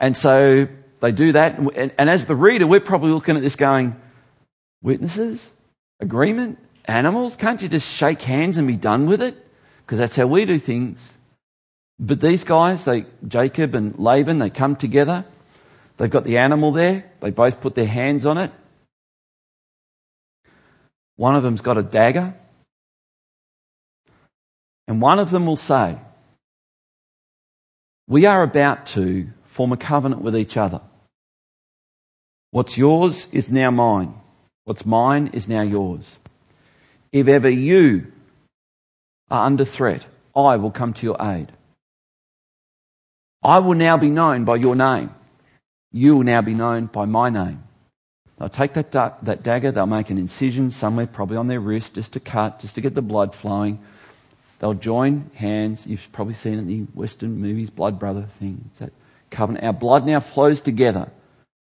And 0.00 0.16
so 0.16 0.66
they 1.00 1.12
do 1.12 1.32
that. 1.32 1.58
And, 1.58 1.92
and 1.98 2.10
as 2.10 2.26
the 2.26 2.34
reader, 2.34 2.66
we're 2.66 2.80
probably 2.80 3.12
looking 3.12 3.36
at 3.36 3.42
this 3.42 3.56
going, 3.56 3.94
witnesses? 4.82 5.50
Agreement? 6.00 6.58
Animals? 6.84 7.36
Can't 7.36 7.60
you 7.62 7.68
just 7.68 7.88
shake 7.88 8.22
hands 8.22 8.58
and 8.58 8.68
be 8.68 8.76
done 8.76 9.06
with 9.06 9.22
it? 9.22 9.34
Because 9.84 9.98
that's 9.98 10.16
how 10.16 10.26
we 10.26 10.44
do 10.44 10.58
things. 10.58 11.12
But 11.98 12.20
these 12.20 12.44
guys, 12.44 12.84
they, 12.84 13.06
Jacob 13.26 13.74
and 13.74 13.98
Laban, 13.98 14.38
they 14.38 14.50
come 14.50 14.76
together. 14.76 15.24
They've 15.96 16.10
got 16.10 16.24
the 16.24 16.38
animal 16.38 16.72
there. 16.72 17.04
They 17.20 17.30
both 17.30 17.60
put 17.60 17.74
their 17.74 17.86
hands 17.86 18.26
on 18.26 18.38
it. 18.38 18.52
One 21.16 21.34
of 21.34 21.42
them's 21.42 21.62
got 21.62 21.78
a 21.78 21.82
dagger. 21.82 22.34
And 24.86 25.00
one 25.00 25.18
of 25.18 25.30
them 25.30 25.46
will 25.46 25.56
say, 25.56 25.98
We 28.06 28.26
are 28.26 28.42
about 28.42 28.86
to 28.88 29.28
form 29.46 29.72
a 29.72 29.76
covenant 29.76 30.20
with 30.20 30.36
each 30.36 30.56
other. 30.56 30.82
What's 32.50 32.76
yours 32.76 33.26
is 33.32 33.50
now 33.50 33.70
mine. 33.70 34.14
What's 34.66 34.84
mine 34.84 35.30
is 35.32 35.46
now 35.48 35.62
yours. 35.62 36.18
If 37.12 37.28
ever 37.28 37.48
you 37.48 38.12
are 39.30 39.46
under 39.46 39.64
threat, 39.64 40.04
I 40.34 40.56
will 40.56 40.72
come 40.72 40.92
to 40.92 41.06
your 41.06 41.16
aid. 41.20 41.52
I 43.44 43.60
will 43.60 43.76
now 43.76 43.96
be 43.96 44.10
known 44.10 44.44
by 44.44 44.56
your 44.56 44.74
name. 44.74 45.10
You 45.92 46.16
will 46.16 46.24
now 46.24 46.42
be 46.42 46.52
known 46.52 46.86
by 46.86 47.04
my 47.04 47.30
name. 47.30 47.62
They'll 48.38 48.48
take 48.48 48.74
that, 48.74 48.90
da- 48.90 49.14
that 49.22 49.44
dagger, 49.44 49.70
they'll 49.70 49.86
make 49.86 50.10
an 50.10 50.18
incision 50.18 50.72
somewhere, 50.72 51.06
probably 51.06 51.36
on 51.36 51.46
their 51.46 51.60
wrist, 51.60 51.94
just 51.94 52.14
to 52.14 52.20
cut, 52.20 52.58
just 52.58 52.74
to 52.74 52.80
get 52.80 52.96
the 52.96 53.02
blood 53.02 53.36
flowing. 53.36 53.78
They'll 54.58 54.74
join 54.74 55.30
hands. 55.34 55.86
You've 55.86 56.08
probably 56.10 56.34
seen 56.34 56.54
it 56.54 56.58
in 56.58 56.66
the 56.66 56.80
Western 56.92 57.38
movies, 57.38 57.70
blood 57.70 58.00
brother 58.00 58.26
thing. 58.40 58.64
It's 58.72 58.80
that 58.80 58.92
covenant. 59.30 59.64
Our 59.64 59.72
blood 59.72 60.06
now 60.06 60.18
flows 60.18 60.60
together. 60.60 61.08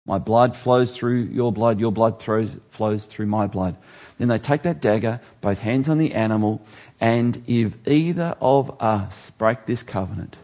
My 0.06 0.18
blood 0.18 0.58
flows 0.58 0.96
through 0.96 1.24
your 1.32 1.52
blood, 1.54 1.80
your 1.80 1.92
blood 1.92 2.20
throws, 2.20 2.50
flows 2.70 3.06
through 3.06 3.28
my 3.28 3.48
blood. 3.48 3.78
Then 4.18 4.28
they 4.28 4.38
take 4.38 4.64
that 4.64 4.82
dagger, 4.82 5.22
both 5.40 5.60
hands 5.60 5.88
on 5.88 5.98
the 5.98 6.14
animal, 6.14 6.62
and 7.00 7.42
if 7.48 7.76
either 7.88 8.36
of 8.42 8.82
us 8.82 9.32
break 9.38 9.66
this 9.66 9.82
covenant, 9.82 10.38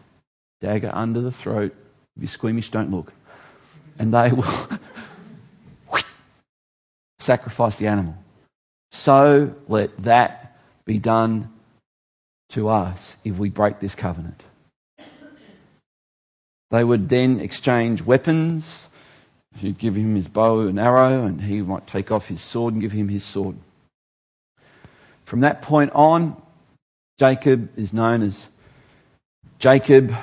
dagger 0.60 0.90
under 0.92 1.20
the 1.20 1.32
throat, 1.32 1.74
if 2.16 2.22
you're 2.22 2.28
squeamish, 2.28 2.70
don't 2.70 2.90
look. 2.90 3.12
And 3.98 4.14
they 4.14 4.32
will 4.32 4.46
sacrifice 7.18 7.76
the 7.76 7.86
animal. 7.86 8.16
So 8.92 9.54
let 9.68 9.96
that 9.98 10.58
be 10.84 10.98
done 10.98 11.52
to 12.50 12.68
us 12.68 13.16
if 13.24 13.36
we 13.36 13.50
break 13.50 13.78
this 13.78 13.94
covenant. 13.94 14.42
They 16.70 16.84
would 16.84 17.08
then 17.08 17.40
exchange 17.40 18.02
weapons. 18.02 18.88
He'd 19.56 19.78
give 19.78 19.94
him 19.94 20.14
his 20.14 20.26
bow 20.26 20.60
and 20.60 20.80
arrow, 20.80 21.24
and 21.24 21.40
he 21.40 21.60
might 21.60 21.86
take 21.86 22.10
off 22.10 22.26
his 22.26 22.40
sword 22.40 22.74
and 22.74 22.80
give 22.80 22.92
him 22.92 23.08
his 23.08 23.24
sword. 23.24 23.56
From 25.24 25.40
that 25.40 25.62
point 25.62 25.92
on, 25.92 26.40
Jacob 27.18 27.68
is 27.78 27.92
known 27.92 28.22
as 28.22 28.48
Jacob 29.58 30.14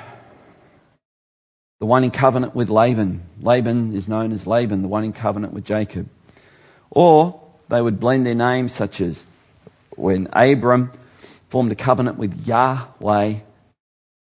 the 1.80 1.86
one 1.86 2.02
in 2.02 2.10
covenant 2.10 2.56
with 2.56 2.70
Laban. 2.70 3.22
Laban 3.40 3.94
is 3.94 4.08
known 4.08 4.32
as 4.32 4.46
Laban, 4.46 4.82
the 4.82 4.88
one 4.88 5.04
in 5.04 5.12
covenant 5.12 5.52
with 5.52 5.64
Jacob. 5.64 6.08
Or 6.90 7.40
they 7.68 7.80
would 7.80 8.00
blend 8.00 8.26
their 8.26 8.34
names, 8.34 8.74
such 8.74 9.00
as 9.00 9.22
when 9.94 10.28
Abram 10.32 10.90
formed 11.48 11.70
a 11.70 11.76
covenant 11.76 12.18
with 12.18 12.46
Yahweh, 12.46 13.36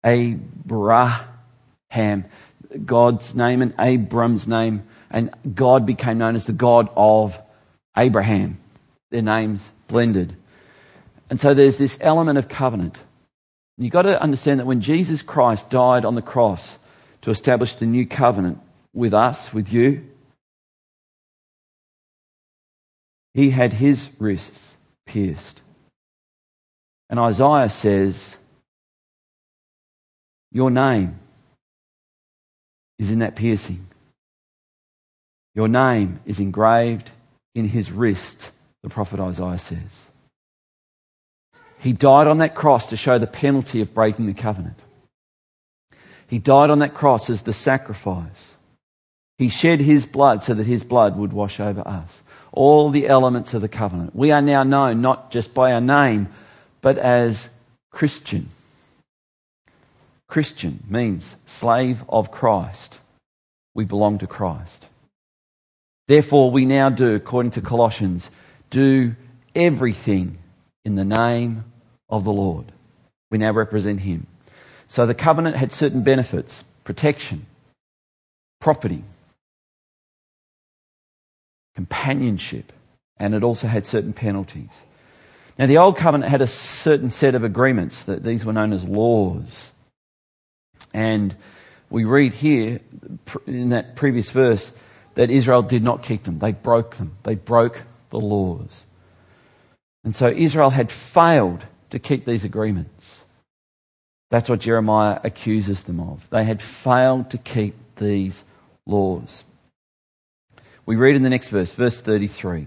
Abraham, 0.04 1.34
God's 2.84 3.34
name 3.34 3.62
and 3.62 3.74
Abram's 3.80 4.46
name, 4.46 4.84
and 5.10 5.30
God 5.54 5.86
became 5.86 6.18
known 6.18 6.36
as 6.36 6.46
the 6.46 6.52
God 6.52 6.88
of 6.96 7.38
Abraham. 7.96 8.58
Their 9.10 9.22
names 9.22 9.68
blended. 9.88 10.36
And 11.28 11.40
so 11.40 11.54
there's 11.54 11.78
this 11.78 11.98
element 12.00 12.38
of 12.38 12.48
covenant. 12.48 12.98
You've 13.76 13.92
got 13.92 14.02
to 14.02 14.20
understand 14.20 14.60
that 14.60 14.66
when 14.66 14.82
Jesus 14.82 15.22
Christ 15.22 15.70
died 15.70 16.04
on 16.04 16.14
the 16.14 16.22
cross 16.22 16.78
to 17.22 17.30
establish 17.30 17.76
the 17.76 17.86
new 17.86 18.06
covenant 18.06 18.60
with 18.92 19.14
us, 19.14 19.52
with 19.52 19.72
you, 19.72 20.06
he 23.34 23.50
had 23.50 23.72
his 23.72 24.08
wrists 24.18 24.74
pierced. 25.06 25.60
And 27.08 27.18
Isaiah 27.18 27.70
says, 27.70 28.36
Your 30.52 30.70
name 30.70 31.18
is 32.98 33.10
in 33.10 33.20
that 33.20 33.34
piercing. 33.34 33.86
Your 35.54 35.68
name 35.68 36.20
is 36.26 36.38
engraved 36.38 37.10
in 37.54 37.66
his 37.66 37.90
wrist, 37.90 38.50
the 38.82 38.88
prophet 38.88 39.20
Isaiah 39.20 39.58
says. 39.58 40.10
He 41.78 41.92
died 41.92 42.26
on 42.26 42.38
that 42.38 42.54
cross 42.54 42.88
to 42.88 42.96
show 42.96 43.18
the 43.18 43.26
penalty 43.26 43.80
of 43.80 43.94
breaking 43.94 44.26
the 44.26 44.34
covenant. 44.34 44.78
He 46.28 46.38
died 46.38 46.70
on 46.70 46.78
that 46.80 46.94
cross 46.94 47.30
as 47.30 47.42
the 47.42 47.52
sacrifice. 47.52 48.54
He 49.38 49.48
shed 49.48 49.80
his 49.80 50.04
blood 50.04 50.42
so 50.42 50.54
that 50.54 50.66
his 50.66 50.84
blood 50.84 51.16
would 51.16 51.32
wash 51.32 51.58
over 51.58 51.86
us. 51.88 52.20
All 52.52 52.90
the 52.90 53.08
elements 53.08 53.54
of 53.54 53.62
the 53.62 53.68
covenant. 53.68 54.14
We 54.14 54.30
are 54.30 54.42
now 54.42 54.62
known 54.62 55.00
not 55.00 55.30
just 55.30 55.54
by 55.54 55.72
our 55.72 55.80
name, 55.80 56.28
but 56.82 56.98
as 56.98 57.48
Christian. 57.90 58.50
Christian 60.28 60.84
means 60.88 61.34
slave 61.46 62.04
of 62.08 62.30
Christ. 62.30 62.98
We 63.74 63.84
belong 63.84 64.18
to 64.18 64.26
Christ. 64.26 64.86
Therefore, 66.10 66.50
we 66.50 66.64
now 66.64 66.90
do, 66.90 67.14
according 67.14 67.52
to 67.52 67.60
Colossians, 67.60 68.32
do 68.68 69.14
everything 69.54 70.38
in 70.84 70.96
the 70.96 71.04
name 71.04 71.62
of 72.08 72.24
the 72.24 72.32
Lord. 72.32 72.72
We 73.30 73.38
now 73.38 73.52
represent 73.52 74.00
Him. 74.00 74.26
So 74.88 75.06
the 75.06 75.14
covenant 75.14 75.54
had 75.54 75.70
certain 75.70 76.02
benefits 76.02 76.64
protection, 76.82 77.46
property, 78.60 79.04
companionship, 81.76 82.72
and 83.16 83.32
it 83.32 83.44
also 83.44 83.68
had 83.68 83.86
certain 83.86 84.12
penalties. 84.12 84.72
Now, 85.60 85.66
the 85.66 85.78
Old 85.78 85.96
Covenant 85.96 86.28
had 86.28 86.40
a 86.40 86.48
certain 86.48 87.10
set 87.10 87.36
of 87.36 87.44
agreements 87.44 88.02
that 88.02 88.24
these 88.24 88.44
were 88.44 88.52
known 88.52 88.72
as 88.72 88.82
laws. 88.82 89.70
And 90.92 91.36
we 91.88 92.02
read 92.02 92.32
here 92.32 92.80
in 93.46 93.68
that 93.68 93.94
previous 93.94 94.30
verse 94.30 94.72
that 95.20 95.30
Israel 95.30 95.60
did 95.60 95.82
not 95.82 96.02
keep 96.02 96.22
them. 96.22 96.38
They 96.38 96.52
broke 96.52 96.96
them. 96.96 97.14
They 97.24 97.34
broke 97.34 97.82
the 98.08 98.18
laws. 98.18 98.86
And 100.02 100.16
so 100.16 100.28
Israel 100.28 100.70
had 100.70 100.90
failed 100.90 101.62
to 101.90 101.98
keep 101.98 102.24
these 102.24 102.44
agreements. 102.44 103.20
That's 104.30 104.48
what 104.48 104.60
Jeremiah 104.60 105.20
accuses 105.22 105.82
them 105.82 106.00
of. 106.00 106.26
They 106.30 106.42
had 106.44 106.62
failed 106.62 107.32
to 107.32 107.36
keep 107.36 107.74
these 107.96 108.44
laws. 108.86 109.44
We 110.86 110.96
read 110.96 111.16
in 111.16 111.22
the 111.22 111.28
next 111.28 111.48
verse, 111.48 111.70
verse 111.70 112.00
33. 112.00 112.66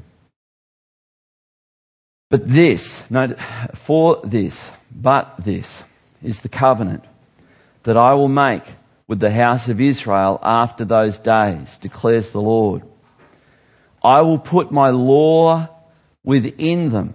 But 2.30 2.48
this, 2.48 3.02
note, 3.10 3.36
for 3.74 4.22
this, 4.24 4.72
but 4.96 5.44
this 5.44 5.82
is 6.22 6.42
the 6.42 6.50
covenant 6.50 7.04
that 7.82 7.98
I 7.98 8.14
will 8.14 8.30
make 8.30 8.76
with 9.14 9.20
the 9.20 9.30
house 9.30 9.68
of 9.70 9.80
Israel 9.80 10.40
after 10.42 10.86
those 10.86 11.20
days, 11.20 11.78
declares 11.78 12.32
the 12.32 12.42
Lord. 12.42 12.82
I 14.04 14.22
will 14.22 14.40
put 14.40 14.72
my 14.72 14.90
law 14.90 15.70
within 16.24 16.90
them, 16.90 17.14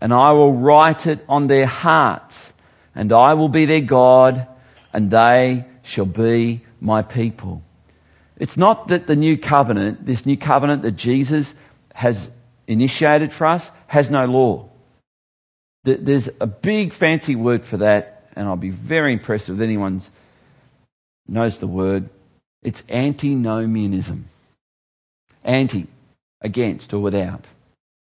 and 0.00 0.14
I 0.14 0.30
will 0.30 0.52
write 0.52 1.08
it 1.08 1.18
on 1.28 1.48
their 1.48 1.66
hearts, 1.66 2.52
and 2.94 3.12
I 3.12 3.34
will 3.34 3.48
be 3.48 3.66
their 3.66 3.80
God, 3.80 4.46
and 4.92 5.10
they 5.10 5.64
shall 5.82 6.06
be 6.06 6.60
my 6.80 7.02
people. 7.02 7.60
It's 8.36 8.56
not 8.56 8.86
that 8.86 9.08
the 9.08 9.16
new 9.16 9.36
covenant, 9.36 10.06
this 10.06 10.24
new 10.26 10.36
covenant 10.36 10.82
that 10.82 10.92
Jesus 10.92 11.52
has 11.92 12.30
initiated 12.68 13.32
for 13.32 13.48
us, 13.48 13.68
has 13.88 14.10
no 14.10 14.26
law. 14.26 14.68
There's 15.82 16.28
a 16.40 16.46
big 16.46 16.92
fancy 16.92 17.34
word 17.34 17.66
for 17.66 17.78
that, 17.78 18.28
and 18.36 18.46
I'll 18.46 18.54
be 18.54 18.70
very 18.70 19.12
impressed 19.12 19.48
if 19.48 19.58
anyone 19.58 20.02
knows 21.30 21.58
the 21.58 21.66
word. 21.66 22.10
It's 22.62 22.82
antinomianism. 22.90 24.26
Anti, 25.42 25.86
against 26.42 26.92
or 26.92 26.98
without. 26.98 27.46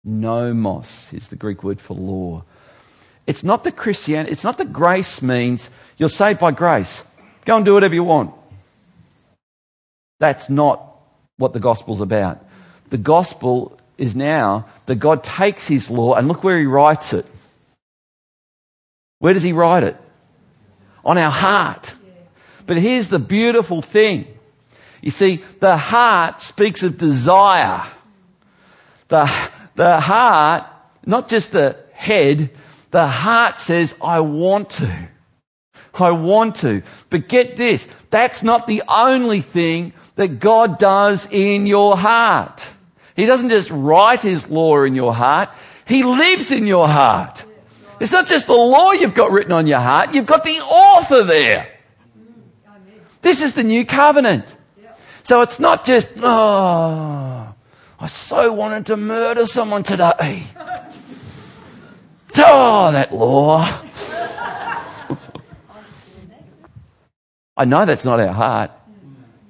Nomos 0.05 1.13
is 1.13 1.29
the 1.29 1.37
Greek 1.37 1.63
word 1.63 1.81
for 1.81 1.95
law. 1.95 2.43
It's 3.27 3.45
not 3.45 3.63
the 3.63 3.71
Christianity, 3.71 4.33
it's 4.33 4.43
not 4.43 4.59
that 4.59 4.73
grace 4.73 5.23
means 5.23 5.71
you're 5.97 6.09
saved 6.09 6.41
by 6.41 6.51
grace. 6.51 7.05
Go 7.45 7.57
and 7.57 7.65
do 7.65 7.75
whatever 7.75 7.95
you 7.95 8.03
want. 8.03 8.35
That's 10.19 10.51
not 10.51 10.85
what 11.37 11.53
the 11.53 11.61
gospel's 11.61 12.01
about. 12.01 12.45
The 12.91 12.99
gospel 12.99 13.79
is 13.99 14.17
now 14.17 14.67
that 14.87 14.97
God 14.97 15.23
takes 15.23 15.67
his 15.67 15.91
law 15.91 16.15
and 16.15 16.27
look 16.27 16.43
where 16.43 16.59
he 16.59 16.67
writes 16.67 17.13
it. 17.13 17.27
Where 19.19 19.35
does 19.35 19.43
he 19.43 19.53
write 19.53 19.85
it? 19.85 19.97
On 21.05 21.17
our 21.19 21.31
heart. 21.31 21.93
But 22.67 22.77
here's 22.79 23.09
the 23.09 23.19
beautiful 23.19 23.83
thing. 23.83 24.27
You 25.01 25.11
see, 25.11 25.43
the 25.61 25.77
heart 25.77 26.41
speaks 26.41 26.83
of 26.83 26.97
desire. 26.97 27.85
The, 29.09 29.31
the 29.75 30.01
heart, 30.01 30.67
not 31.05 31.29
just 31.29 31.53
the 31.53 31.77
head, 31.93 32.51
the 32.93 33.07
heart 33.07 33.59
says, 33.59 33.95
I 34.03 34.21
want 34.21 34.71
to. 34.71 35.09
I 35.95 36.11
want 36.13 36.57
to. 36.57 36.83
But 37.11 37.29
get 37.29 37.57
this, 37.57 37.87
that's 38.11 38.43
not 38.43 38.67
the 38.67 38.83
only 38.89 39.41
thing 39.41 39.93
that 40.17 40.39
God 40.41 40.79
does 40.79 41.29
in 41.31 41.67
your 41.67 41.97
heart. 41.97 42.69
He 43.17 43.27
doesn't 43.27 43.51
just 43.51 43.71
write 43.71 44.23
His 44.23 44.49
law 44.49 44.83
in 44.85 44.95
your 44.95 45.15
heart, 45.15 45.51
He 45.87 46.03
lives 46.03 46.51
in 46.51 46.67
your 46.67 46.89
heart. 46.89 47.45
It's 48.01 48.13
not 48.13 48.27
just 48.27 48.47
the 48.47 48.55
law 48.55 48.93
you've 48.93 49.15
got 49.15 49.31
written 49.31 49.53
on 49.53 49.67
your 49.67 49.81
heart, 49.81 50.15
you've 50.15 50.27
got 50.27 50.45
the 50.45 50.61
author 50.61 51.25
there. 51.25 51.72
This 53.23 53.41
is 53.41 53.55
the 53.55 53.65
new 53.65 53.87
covenant. 53.87 54.45
So 55.23 55.41
it's 55.43 55.61
not 55.61 55.85
just, 55.85 56.19
oh, 56.21 57.55
I 57.99 58.07
so 58.07 58.53
wanted 58.53 58.87
to 58.87 58.97
murder 58.97 59.47
someone 59.47 59.83
today. 59.83 60.43
Oh, 62.45 62.91
that 62.91 63.15
law. 63.15 63.83
I 67.59 67.67
know 67.67 67.85
that's 67.85 68.07
not 68.07 68.21
our 68.21 68.33
heart 68.33 68.71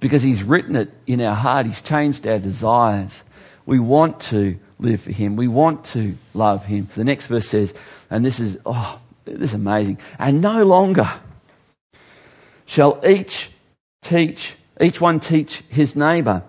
because 0.00 0.20
He's 0.20 0.42
written 0.42 0.74
it 0.74 0.90
in 1.06 1.20
our 1.20 1.34
heart. 1.34 1.66
He's 1.66 1.80
changed 1.80 2.26
our 2.26 2.40
desires. 2.40 3.22
We 3.66 3.78
want 3.78 4.20
to 4.22 4.58
live 4.80 5.00
for 5.00 5.12
Him. 5.12 5.36
We 5.36 5.46
want 5.46 5.84
to 5.86 6.18
love 6.34 6.64
Him. 6.64 6.88
The 6.96 7.04
next 7.04 7.28
verse 7.28 7.48
says, 7.48 7.72
and 8.10 8.24
this 8.24 8.40
is, 8.40 8.58
oh, 8.66 9.00
this 9.24 9.40
is 9.40 9.54
amazing. 9.54 9.98
And 10.18 10.42
no 10.42 10.64
longer 10.64 11.08
shall 12.66 13.00
each 13.06 13.51
teach, 14.02 14.54
each 14.80 15.00
one 15.00 15.20
teach 15.20 15.62
his 15.68 15.96
neighbor 15.96 16.42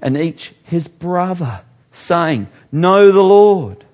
and 0.00 0.16
each 0.16 0.52
his 0.64 0.88
brother, 0.88 1.62
saying, 1.92 2.48
Know 2.72 3.12
the 3.12 3.22
Lord. 3.22 3.84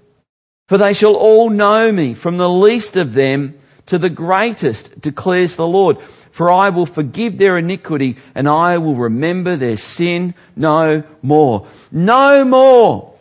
For 0.69 0.79
they 0.79 0.93
shall 0.93 1.15
all 1.15 1.51
know 1.51 1.91
me, 1.91 2.15
from 2.15 2.39
the 2.39 2.49
least 2.49 2.97
of 2.97 3.13
them 3.13 3.59
to 3.87 3.99
the 3.99 4.11
greatest, 4.11 5.01
declares 5.01 5.57
the 5.57 5.67
Lord. 5.67 5.99
For 6.31 6.51
I 6.51 6.71
will 6.71 6.87
forgive 6.87 7.39
their 7.39 7.59
iniquity 7.59 8.17
and 8.35 8.49
I 8.49 8.79
will 8.79 8.95
remember 8.95 9.57
their 9.57 9.77
sin 9.77 10.35
no 10.55 11.03
more. 11.23 11.67
No 11.91 12.45
more 12.45 13.13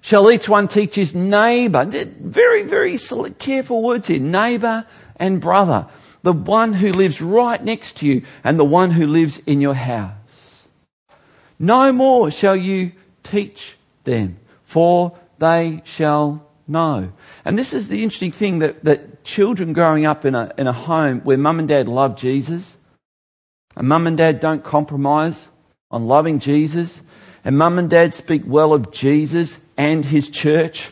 shall 0.00 0.30
each 0.30 0.48
one 0.48 0.68
teach 0.68 0.96
his 0.96 1.14
neighbor. 1.14 1.84
Very, 1.84 2.62
very 2.64 2.98
careful 3.38 3.82
words 3.82 4.08
here. 4.08 4.18
Neighbor 4.18 4.84
and 5.16 5.40
brother. 5.40 5.86
The 6.28 6.34
one 6.34 6.74
who 6.74 6.92
lives 6.92 7.22
right 7.22 7.64
next 7.64 7.96
to 8.00 8.06
you 8.06 8.20
and 8.44 8.60
the 8.60 8.64
one 8.64 8.90
who 8.90 9.06
lives 9.06 9.38
in 9.46 9.62
your 9.62 9.72
house. 9.72 10.68
No 11.58 11.90
more 11.90 12.30
shall 12.30 12.54
you 12.54 12.92
teach 13.22 13.78
them, 14.04 14.36
for 14.62 15.16
they 15.38 15.80
shall 15.86 16.46
know. 16.66 17.10
And 17.46 17.58
this 17.58 17.72
is 17.72 17.88
the 17.88 18.02
interesting 18.02 18.32
thing 18.32 18.58
that, 18.58 18.84
that 18.84 19.24
children 19.24 19.72
growing 19.72 20.04
up 20.04 20.26
in 20.26 20.34
a, 20.34 20.52
in 20.58 20.66
a 20.66 20.72
home 20.74 21.20
where 21.20 21.38
mum 21.38 21.60
and 21.60 21.68
dad 21.68 21.88
love 21.88 22.14
Jesus, 22.14 22.76
and 23.74 23.88
mum 23.88 24.06
and 24.06 24.18
dad 24.18 24.38
don't 24.38 24.62
compromise 24.62 25.48
on 25.90 26.08
loving 26.08 26.40
Jesus, 26.40 27.00
and 27.42 27.56
mum 27.56 27.78
and 27.78 27.88
dad 27.88 28.12
speak 28.12 28.42
well 28.44 28.74
of 28.74 28.92
Jesus 28.92 29.56
and 29.78 30.04
his 30.04 30.28
church, 30.28 30.90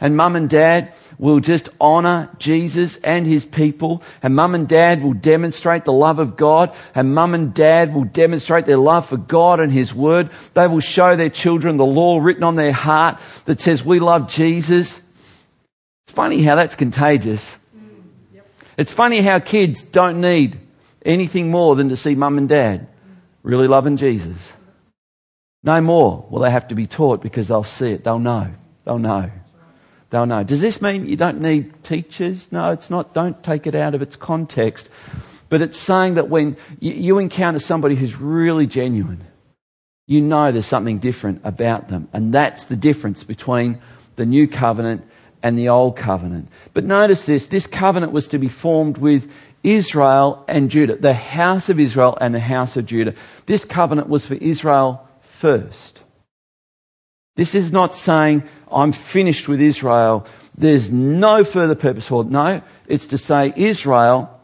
and 0.00 0.16
mum 0.16 0.34
and 0.34 0.50
dad 0.50 0.92
will 1.22 1.38
just 1.38 1.68
honour 1.80 2.28
Jesus 2.40 2.96
and 2.96 3.24
his 3.24 3.44
people, 3.44 4.02
and 4.24 4.34
mum 4.34 4.56
and 4.56 4.66
dad 4.66 5.04
will 5.04 5.12
demonstrate 5.12 5.84
the 5.84 5.92
love 5.92 6.18
of 6.18 6.36
God, 6.36 6.74
and 6.96 7.14
mum 7.14 7.32
and 7.32 7.54
dad 7.54 7.94
will 7.94 8.02
demonstrate 8.02 8.66
their 8.66 8.76
love 8.76 9.06
for 9.06 9.16
God 9.16 9.60
and 9.60 9.72
his 9.72 9.94
word. 9.94 10.30
They 10.54 10.66
will 10.66 10.80
show 10.80 11.14
their 11.14 11.30
children 11.30 11.76
the 11.76 11.86
law 11.86 12.18
written 12.18 12.42
on 12.42 12.56
their 12.56 12.72
heart 12.72 13.20
that 13.44 13.60
says, 13.60 13.84
We 13.84 14.00
love 14.00 14.28
Jesus. 14.28 15.00
It's 16.06 16.12
funny 16.12 16.42
how 16.42 16.56
that's 16.56 16.74
contagious. 16.74 17.56
It's 18.76 18.90
funny 18.90 19.20
how 19.20 19.38
kids 19.38 19.84
don't 19.84 20.20
need 20.20 20.58
anything 21.06 21.52
more 21.52 21.76
than 21.76 21.90
to 21.90 21.96
see 21.96 22.16
mum 22.16 22.36
and 22.36 22.48
dad 22.48 22.88
really 23.44 23.68
loving 23.68 23.96
Jesus. 23.96 24.52
No 25.62 25.80
more 25.80 26.26
will 26.28 26.40
they 26.40 26.50
have 26.50 26.66
to 26.68 26.74
be 26.74 26.88
taught 26.88 27.22
because 27.22 27.46
they'll 27.46 27.62
see 27.62 27.92
it. 27.92 28.02
They'll 28.02 28.18
know. 28.18 28.50
They'll 28.84 28.98
know. 28.98 29.30
They'll 30.12 30.26
know. 30.26 30.44
Does 30.44 30.60
this 30.60 30.82
mean 30.82 31.06
you 31.06 31.16
don't 31.16 31.40
need 31.40 31.82
teachers? 31.82 32.52
No, 32.52 32.70
it's 32.70 32.90
not. 32.90 33.14
Don't 33.14 33.42
take 33.42 33.66
it 33.66 33.74
out 33.74 33.94
of 33.94 34.02
its 34.02 34.14
context. 34.14 34.90
But 35.48 35.62
it's 35.62 35.78
saying 35.78 36.14
that 36.14 36.28
when 36.28 36.58
you, 36.80 37.18
encounter 37.18 37.58
somebody 37.58 37.94
who's 37.94 38.20
really 38.20 38.66
genuine, 38.66 39.24
you 40.06 40.20
know 40.20 40.52
there's 40.52 40.66
something 40.66 40.98
different 40.98 41.40
about 41.44 41.88
them. 41.88 42.08
And 42.12 42.32
that's 42.32 42.64
the 42.64 42.76
difference 42.76 43.24
between 43.24 43.78
the 44.16 44.26
new 44.26 44.46
covenant 44.46 45.02
and 45.42 45.58
the 45.58 45.70
old 45.70 45.96
covenant. 45.96 46.50
But 46.74 46.84
notice 46.84 47.24
this 47.24 47.46
this 47.46 47.66
covenant 47.66 48.12
was 48.12 48.28
to 48.28 48.38
be 48.38 48.48
formed 48.48 48.98
with 48.98 49.32
Israel 49.62 50.44
and 50.46 50.70
Judah, 50.70 50.96
the 50.96 51.14
house 51.14 51.70
of 51.70 51.80
Israel 51.80 52.18
and 52.20 52.34
the 52.34 52.40
house 52.40 52.76
of 52.76 52.84
Judah. 52.84 53.14
This 53.46 53.64
covenant 53.64 54.10
was 54.10 54.26
for 54.26 54.34
Israel 54.34 55.08
first. 55.22 56.01
This 57.36 57.54
is 57.54 57.72
not 57.72 57.94
saying, 57.94 58.42
I'm 58.70 58.92
finished 58.92 59.48
with 59.48 59.60
Israel. 59.60 60.26
There's 60.56 60.92
no 60.92 61.44
further 61.44 61.74
purpose 61.74 62.06
for 62.06 62.22
it. 62.22 62.28
No, 62.28 62.62
it's 62.86 63.06
to 63.06 63.18
say, 63.18 63.52
Israel, 63.56 64.38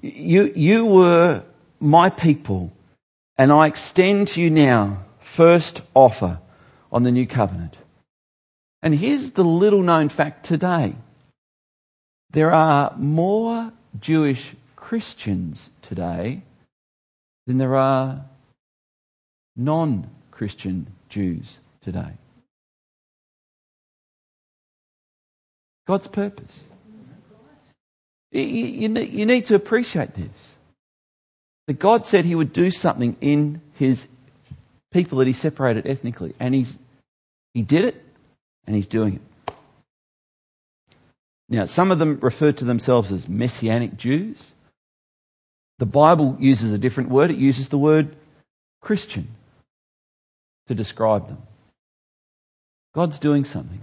you, 0.00 0.52
you 0.54 0.86
were 0.86 1.42
my 1.80 2.10
people, 2.10 2.72
and 3.36 3.52
I 3.52 3.66
extend 3.66 4.28
to 4.28 4.40
you 4.40 4.50
now 4.50 5.04
first 5.20 5.82
offer 5.94 6.38
on 6.92 7.02
the 7.02 7.10
new 7.10 7.26
covenant. 7.26 7.76
And 8.82 8.94
here's 8.94 9.32
the 9.32 9.44
little 9.44 9.82
known 9.82 10.08
fact 10.08 10.46
today 10.46 10.94
there 12.30 12.52
are 12.52 12.94
more 12.96 13.72
Jewish 13.98 14.54
Christians 14.76 15.70
today 15.82 16.42
than 17.46 17.58
there 17.58 17.74
are 17.74 18.24
non 19.56 20.08
Christian 20.30 20.86
Jews 21.08 21.58
today. 21.82 22.12
God's 25.86 26.06
purpose. 26.06 26.64
You, 28.30 28.88
need 28.90 29.46
to 29.46 29.54
appreciate 29.54 30.14
this. 30.14 30.54
That 31.66 31.78
God 31.78 32.04
said 32.04 32.24
He 32.24 32.34
would 32.34 32.52
do 32.52 32.70
something 32.70 33.16
in 33.20 33.62
His 33.74 34.06
people 34.92 35.18
that 35.18 35.26
He 35.26 35.32
separated 35.32 35.86
ethnically, 35.86 36.34
and 36.38 36.54
He's, 36.54 36.76
He 37.54 37.62
did 37.62 37.86
it, 37.86 38.04
and 38.66 38.76
He's 38.76 38.86
doing 38.86 39.14
it. 39.14 39.54
Now, 41.48 41.64
some 41.64 41.90
of 41.90 41.98
them 41.98 42.18
refer 42.20 42.52
to 42.52 42.64
themselves 42.66 43.10
as 43.10 43.26
Messianic 43.26 43.96
Jews. 43.96 44.52
The 45.78 45.86
Bible 45.86 46.36
uses 46.38 46.72
a 46.72 46.78
different 46.78 47.08
word, 47.08 47.30
it 47.30 47.38
uses 47.38 47.70
the 47.70 47.78
word 47.78 48.14
Christian 48.82 49.28
to 50.68 50.74
describe 50.74 51.28
them. 51.28 51.42
God's 52.94 53.18
doing 53.18 53.44
something. 53.44 53.80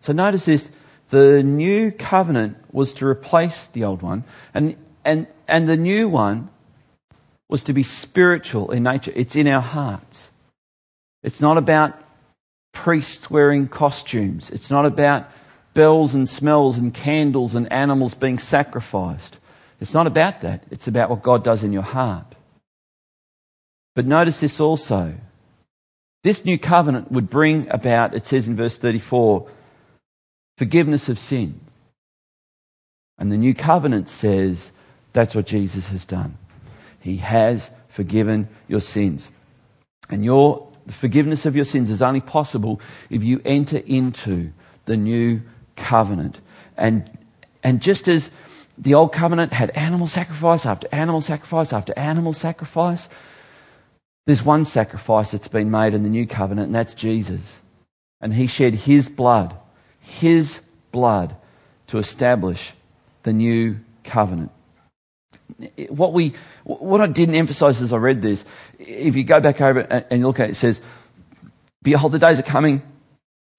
So 0.00 0.12
notice 0.12 0.44
this 0.44 0.70
the 1.08 1.42
new 1.42 1.92
covenant 1.92 2.56
was 2.72 2.92
to 2.94 3.06
replace 3.06 3.68
the 3.68 3.84
old 3.84 4.02
one, 4.02 4.24
and, 4.52 4.76
and, 5.04 5.26
and 5.46 5.68
the 5.68 5.76
new 5.76 6.08
one 6.08 6.48
was 7.48 7.64
to 7.64 7.72
be 7.72 7.84
spiritual 7.84 8.72
in 8.72 8.82
nature. 8.82 9.12
It's 9.14 9.36
in 9.36 9.46
our 9.46 9.60
hearts. 9.60 10.30
It's 11.22 11.40
not 11.40 11.58
about 11.58 12.00
priests 12.72 13.30
wearing 13.30 13.68
costumes, 13.68 14.50
it's 14.50 14.70
not 14.70 14.84
about 14.86 15.30
bells 15.74 16.14
and 16.14 16.28
smells 16.28 16.78
and 16.78 16.92
candles 16.92 17.54
and 17.54 17.70
animals 17.70 18.14
being 18.14 18.38
sacrificed. 18.38 19.38
It's 19.80 19.92
not 19.92 20.06
about 20.06 20.40
that. 20.40 20.62
It's 20.70 20.88
about 20.88 21.10
what 21.10 21.22
God 21.22 21.44
does 21.44 21.62
in 21.62 21.72
your 21.72 21.82
heart. 21.82 22.35
But 23.96 24.06
notice 24.06 24.38
this 24.38 24.60
also. 24.60 25.14
This 26.22 26.44
new 26.44 26.58
covenant 26.58 27.10
would 27.10 27.30
bring 27.30 27.68
about, 27.70 28.14
it 28.14 28.26
says 28.26 28.46
in 28.46 28.54
verse 28.54 28.76
34, 28.76 29.48
forgiveness 30.58 31.08
of 31.08 31.18
sins. 31.18 31.70
And 33.18 33.32
the 33.32 33.38
new 33.38 33.54
covenant 33.54 34.10
says 34.10 34.70
that's 35.14 35.34
what 35.34 35.46
Jesus 35.46 35.86
has 35.86 36.04
done. 36.04 36.36
He 37.00 37.16
has 37.16 37.70
forgiven 37.88 38.48
your 38.68 38.82
sins. 38.82 39.28
And 40.10 40.24
your 40.24 40.68
the 40.84 40.92
forgiveness 40.92 41.46
of 41.46 41.56
your 41.56 41.64
sins 41.64 41.90
is 41.90 42.00
only 42.00 42.20
possible 42.20 42.80
if 43.10 43.24
you 43.24 43.40
enter 43.44 43.78
into 43.78 44.52
the 44.84 44.96
new 44.96 45.40
covenant. 45.74 46.38
And, 46.76 47.10
and 47.64 47.82
just 47.82 48.06
as 48.06 48.30
the 48.78 48.94
old 48.94 49.12
covenant 49.12 49.52
had 49.52 49.70
animal 49.70 50.06
sacrifice 50.06 50.64
after 50.64 50.86
animal 50.92 51.22
sacrifice 51.22 51.72
after 51.72 51.92
animal 51.98 52.32
sacrifice, 52.32 53.08
there's 54.26 54.44
one 54.44 54.64
sacrifice 54.64 55.30
that's 55.30 55.48
been 55.48 55.70
made 55.70 55.94
in 55.94 56.02
the 56.02 56.08
new 56.08 56.26
covenant, 56.26 56.66
and 56.66 56.74
that's 56.74 56.94
Jesus. 56.94 57.56
And 58.20 58.34
he 58.34 58.48
shed 58.48 58.74
his 58.74 59.08
blood, 59.08 59.56
his 60.00 60.60
blood, 60.90 61.36
to 61.88 61.98
establish 61.98 62.72
the 63.22 63.32
new 63.32 63.76
covenant. 64.02 64.50
What 65.88 66.12
we, 66.12 66.34
what 66.64 67.00
I 67.00 67.06
didn't 67.06 67.36
emphasize 67.36 67.80
as 67.80 67.92
I 67.92 67.98
read 67.98 68.20
this, 68.20 68.44
if 68.80 69.14
you 69.14 69.22
go 69.22 69.38
back 69.40 69.60
over 69.60 69.80
and 69.80 70.24
look 70.24 70.40
at 70.40 70.48
it, 70.48 70.52
it 70.52 70.56
says, 70.56 70.80
Behold, 71.82 72.10
the 72.10 72.18
days 72.18 72.40
are 72.40 72.42
coming 72.42 72.82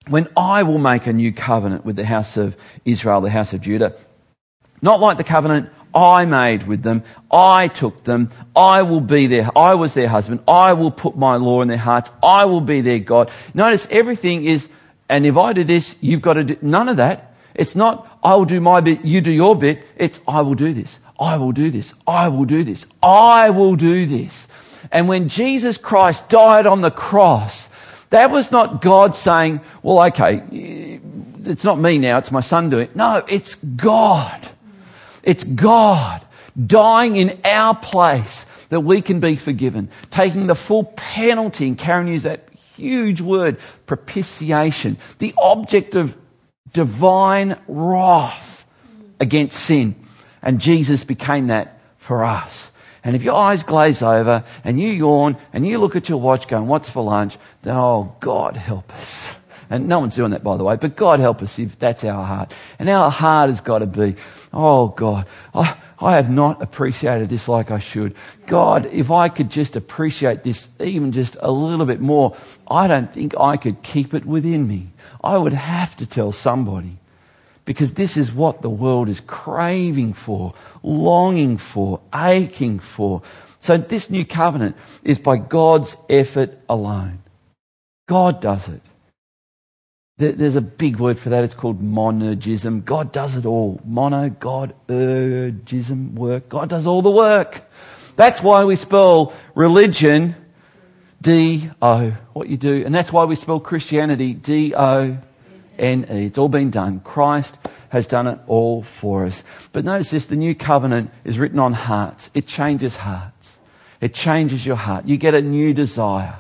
when 0.10 0.28
I 0.36 0.64
will 0.64 0.78
make 0.78 1.08
a 1.08 1.14
new 1.14 1.32
covenant 1.32 1.86
with 1.86 1.96
the 1.96 2.06
house 2.06 2.36
of 2.38 2.58
Israel, 2.84 3.22
the 3.22 3.30
house 3.30 3.54
of 3.54 3.62
Judah. 3.62 3.96
Not 4.82 5.00
like 5.00 5.18
the 5.18 5.24
covenant 5.24 5.70
I 5.94 6.26
made 6.26 6.64
with 6.64 6.84
them. 6.84 7.04
I 7.32 7.70
took 7.70 8.04
them. 8.04 8.30
I 8.56 8.84
will 8.84 9.02
be 9.02 9.28
their, 9.28 9.50
I 9.58 9.74
was 9.74 9.94
their 9.94 10.08
husband. 10.08 10.42
I 10.48 10.74
will 10.74 10.92
put 10.92 11.18
my 11.18 11.36
law 11.38 11.62
in 11.62 11.68
their 11.68 11.78
hearts. 11.78 12.12
I 12.22 12.46
will 12.46 12.62
be 12.62 12.82
their 12.82 13.00
God. 13.00 13.32
Notice 13.54 13.88
everything 13.90 14.46
is, 14.46 14.70
and 15.10 15.26
if 15.26 15.38
I 15.38 15.54
do 15.54 15.64
this, 15.64 15.96
you've 16.02 16.22
got 16.22 16.34
to 16.34 16.44
do, 16.44 16.58
none 16.62 16.90
of 16.90 16.98
that. 16.98 17.34
It's 17.56 17.76
not, 17.76 18.20
I 18.24 18.36
will 18.36 18.46
do 18.46 18.62
my 18.62 18.82
bit, 18.82 19.04
you 19.04 19.22
do 19.22 19.32
your 19.32 19.56
bit. 19.56 19.82
It's, 19.96 20.20
I 20.28 20.42
will 20.42 20.54
do 20.54 20.74
this. 20.74 21.00
I 21.20 21.38
will 21.38 21.52
do 21.52 21.72
this. 21.72 21.94
I 22.06 22.28
will 22.28 22.46
do 22.46 22.64
this. 22.64 22.86
I 23.02 23.50
will 23.50 23.76
do 23.76 24.06
this. 24.06 24.48
And 24.92 25.08
when 25.08 25.30
Jesus 25.30 25.78
Christ 25.78 26.30
died 26.30 26.68
on 26.68 26.82
the 26.82 26.92
cross, 26.92 27.68
that 28.12 28.30
was 28.30 28.52
not 28.52 28.82
God 28.82 29.16
saying, 29.16 29.62
well, 29.82 30.06
okay, 30.08 30.44
it's 31.44 31.64
not 31.64 31.80
me 31.80 31.98
now, 31.98 32.20
it's 32.20 32.32
my 32.32 32.42
son 32.42 32.70
doing 32.70 32.84
it. 32.84 32.96
No, 32.96 33.26
it's 33.28 33.56
God 33.56 34.48
it's 35.28 35.44
God 35.44 36.26
dying 36.66 37.18
in 37.18 37.40
our 37.44 37.76
place 37.76 38.46
that 38.70 38.80
we 38.80 39.02
can 39.02 39.20
be 39.20 39.36
forgiven, 39.36 39.90
taking 40.10 40.48
the 40.48 40.56
full 40.56 40.86
penalty, 40.86 41.68
and 41.68 41.78
Karen 41.78 42.08
used 42.08 42.24
that 42.24 42.48
huge 42.76 43.20
word, 43.20 43.58
propitiation, 43.86 44.98
the 45.20 45.34
object 45.38 45.96
of 45.96 46.18
divine 46.72 47.60
wrath 47.68 48.66
against 49.20 49.60
sin. 49.60 49.96
And 50.42 50.62
Jesus 50.62 51.04
became 51.04 51.48
that 51.48 51.82
for 51.98 52.24
us. 52.24 52.72
And 53.04 53.14
if 53.16 53.24
your 53.24 53.36
eyes 53.36 53.64
glaze 53.64 54.02
over 54.02 54.46
and 54.64 54.80
you 54.80 54.90
yawn 54.90 55.38
and 55.52 55.68
you 55.68 55.78
look 55.78 55.96
at 55.98 56.08
your 56.08 56.22
watch 56.22 56.48
going, 56.48 56.68
what's 56.68 56.90
for 56.90 57.04
lunch? 57.04 57.38
Then, 57.64 57.76
oh, 57.76 58.16
God 58.22 58.56
help 58.56 58.94
us. 58.94 59.36
And 59.70 59.88
no 59.88 60.00
one's 60.00 60.16
doing 60.16 60.32
that, 60.32 60.44
by 60.44 60.56
the 60.56 60.64
way, 60.64 60.78
but 60.78 60.96
God 60.96 61.20
help 61.20 61.42
us 61.42 61.60
if 61.60 61.78
that's 61.78 62.04
our 62.04 62.24
heart. 62.24 62.54
And 62.80 62.90
our 62.90 63.12
heart 63.12 63.50
has 63.50 63.60
got 63.60 63.80
to 63.80 63.86
be, 63.86 64.16
oh 64.58 64.88
God, 64.88 65.28
I, 65.54 65.78
I 66.00 66.16
have 66.16 66.32
not 66.32 66.62
appreciated 66.62 67.30
this 67.30 67.48
like 67.48 67.70
I 67.70 67.78
should. 67.78 68.16
God, 68.48 68.88
if 68.88 69.12
I 69.12 69.30
could 69.30 69.52
just 69.52 69.76
appreciate 69.76 70.44
this 70.44 70.68
even 70.80 71.12
just 71.12 71.38
a 71.40 71.52
little 71.52 71.86
bit 71.86 72.02
more, 72.02 72.36
I 72.68 72.88
don't 72.88 73.14
think 73.14 73.38
I 73.40 73.56
could 73.56 73.84
keep 73.84 74.16
it 74.16 74.26
within 74.26 74.68
me. 74.68 74.88
I 75.24 75.38
would 75.38 75.54
have 75.54 75.96
to 75.98 76.08
tell 76.08 76.32
somebody. 76.32 76.98
Because 77.66 77.94
this 77.94 78.18
is 78.18 78.32
what 78.32 78.62
the 78.62 78.70
world 78.70 79.10
is 79.10 79.20
craving 79.20 80.14
for, 80.14 80.54
longing 80.84 81.58
for, 81.58 82.00
aching 82.16 82.80
for. 82.80 83.22
So 83.60 83.78
this 83.78 84.10
new 84.10 84.26
covenant 84.26 84.76
is 85.04 85.20
by 85.20 85.38
God's 85.38 85.96
effort 86.10 86.58
alone. 86.70 87.20
God 88.08 88.42
does 88.42 88.70
it. 88.70 88.82
There's 90.18 90.56
a 90.56 90.62
big 90.62 90.98
word 90.98 91.20
for 91.20 91.30
that. 91.30 91.44
It's 91.44 91.54
called 91.54 91.80
monergism. 91.80 92.84
God 92.84 93.12
does 93.12 93.36
it 93.36 93.46
all. 93.46 93.80
Mono, 93.86 94.30
God, 94.30 94.74
ergism, 94.88 96.14
work. 96.14 96.50
God 96.50 96.70
does 96.70 96.88
all 96.88 97.04
the 97.04 97.12
work. 97.12 97.62
That's 98.16 98.42
why 98.42 98.66
we 98.66 98.76
spell 98.76 99.34
religion 99.54 100.36
D-O, 101.22 102.18
what 102.34 102.48
you 102.48 102.58
do. 102.58 102.84
And 102.84 102.96
that's 102.96 103.14
why 103.14 103.26
we 103.26 103.36
spell 103.36 103.60
Christianity 103.60 104.34
D-O-N-E. 104.34 106.26
It's 106.26 106.38
all 106.40 106.50
been 106.50 106.72
done. 106.72 107.00
Christ 107.02 107.58
has 107.90 108.08
done 108.08 108.26
it 108.26 108.40
all 108.48 108.82
for 108.82 109.26
us. 109.26 109.44
But 109.72 109.86
notice 109.86 110.10
this, 110.10 110.26
the 110.26 110.36
new 110.36 110.56
covenant 110.56 111.12
is 111.26 111.38
written 111.38 111.60
on 111.60 111.74
hearts. 111.74 112.32
It 112.34 112.48
changes 112.48 112.96
hearts. 112.96 113.58
It 114.02 114.16
changes 114.16 114.66
your 114.66 114.76
heart. 114.78 115.08
You 115.08 115.18
get 115.18 115.36
a 115.36 115.42
new 115.42 115.76
desire. 115.76 116.38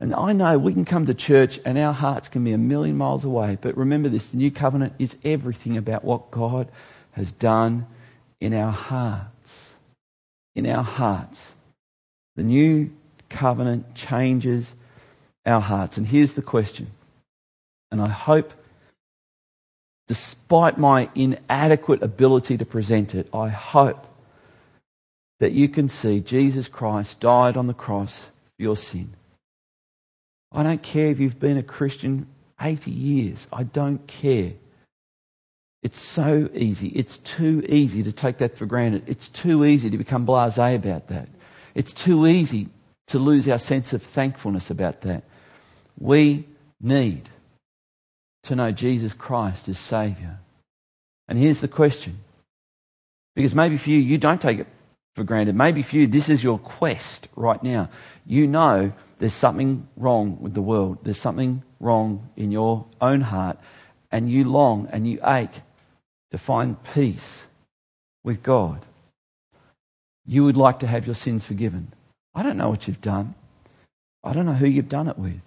And 0.00 0.14
I 0.14 0.32
know 0.32 0.58
we 0.58 0.72
can 0.72 0.84
come 0.84 1.06
to 1.06 1.14
church 1.14 1.58
and 1.64 1.76
our 1.76 1.92
hearts 1.92 2.28
can 2.28 2.44
be 2.44 2.52
a 2.52 2.58
million 2.58 2.96
miles 2.96 3.24
away. 3.24 3.58
But 3.60 3.76
remember 3.76 4.08
this, 4.08 4.28
the 4.28 4.36
new 4.36 4.50
covenant 4.50 4.92
is 4.98 5.16
everything 5.24 5.76
about 5.76 6.04
what 6.04 6.30
God 6.30 6.68
has 7.12 7.32
done 7.32 7.86
in 8.40 8.54
our 8.54 8.70
hearts. 8.70 9.74
In 10.54 10.66
our 10.66 10.84
hearts. 10.84 11.52
The 12.36 12.44
new 12.44 12.92
covenant 13.28 13.94
changes 13.96 14.72
our 15.44 15.60
hearts. 15.60 15.96
And 15.96 16.06
here's 16.06 16.34
the 16.34 16.42
question. 16.42 16.88
And 17.90 18.00
I 18.00 18.08
hope, 18.08 18.52
despite 20.06 20.78
my 20.78 21.08
inadequate 21.16 22.02
ability 22.02 22.58
to 22.58 22.64
present 22.64 23.14
it, 23.14 23.28
I 23.34 23.48
hope 23.48 24.06
that 25.40 25.52
you 25.52 25.68
can 25.68 25.88
see 25.88 26.20
Jesus 26.20 26.68
Christ 26.68 27.18
died 27.18 27.56
on 27.56 27.66
the 27.66 27.74
cross 27.74 28.26
for 28.56 28.62
your 28.62 28.76
sin. 28.76 29.14
I 30.52 30.62
don't 30.62 30.82
care 30.82 31.06
if 31.06 31.20
you've 31.20 31.38
been 31.38 31.58
a 31.58 31.62
Christian 31.62 32.26
80 32.60 32.90
years. 32.90 33.46
I 33.52 33.64
don't 33.64 34.06
care. 34.06 34.52
It's 35.82 36.00
so 36.00 36.48
easy. 36.54 36.88
It's 36.88 37.18
too 37.18 37.64
easy 37.68 38.02
to 38.02 38.12
take 38.12 38.38
that 38.38 38.56
for 38.56 38.66
granted. 38.66 39.04
It's 39.06 39.28
too 39.28 39.64
easy 39.64 39.90
to 39.90 39.98
become 39.98 40.24
blase 40.24 40.58
about 40.58 41.08
that. 41.08 41.28
It's 41.74 41.92
too 41.92 42.26
easy 42.26 42.68
to 43.08 43.18
lose 43.18 43.48
our 43.48 43.58
sense 43.58 43.92
of 43.92 44.02
thankfulness 44.02 44.70
about 44.70 45.02
that. 45.02 45.22
We 45.98 46.44
need 46.80 47.28
to 48.44 48.56
know 48.56 48.72
Jesus 48.72 49.12
Christ 49.12 49.68
as 49.68 49.78
Saviour. 49.78 50.38
And 51.28 51.38
here's 51.38 51.60
the 51.60 51.68
question. 51.68 52.18
Because 53.36 53.54
maybe 53.54 53.76
for 53.76 53.90
you, 53.90 53.98
you 53.98 54.18
don't 54.18 54.40
take 54.40 54.58
it 54.58 54.66
for 55.18 55.24
granted. 55.24 55.56
Maybe 55.56 55.82
for 55.82 55.96
you, 55.96 56.06
this 56.06 56.28
is 56.28 56.42
your 56.42 56.58
quest 56.58 57.28
right 57.34 57.60
now. 57.62 57.90
You 58.24 58.46
know 58.46 58.92
there's 59.18 59.34
something 59.34 59.86
wrong 59.96 60.38
with 60.40 60.54
the 60.54 60.62
world. 60.62 60.98
There's 61.02 61.18
something 61.18 61.62
wrong 61.80 62.28
in 62.36 62.52
your 62.52 62.86
own 63.00 63.20
heart. 63.20 63.58
And 64.12 64.30
you 64.30 64.44
long 64.44 64.88
and 64.92 65.06
you 65.06 65.18
ache 65.26 65.60
to 66.30 66.38
find 66.38 66.82
peace 66.94 67.42
with 68.22 68.42
God. 68.42 68.86
You 70.24 70.44
would 70.44 70.56
like 70.56 70.78
to 70.80 70.86
have 70.86 71.04
your 71.04 71.16
sins 71.16 71.44
forgiven. 71.44 71.92
I 72.34 72.44
don't 72.44 72.56
know 72.56 72.70
what 72.70 72.86
you've 72.86 73.00
done. 73.00 73.34
I 74.22 74.32
don't 74.32 74.46
know 74.46 74.52
who 74.52 74.66
you've 74.66 74.88
done 74.88 75.08
it 75.08 75.18
with. 75.18 75.40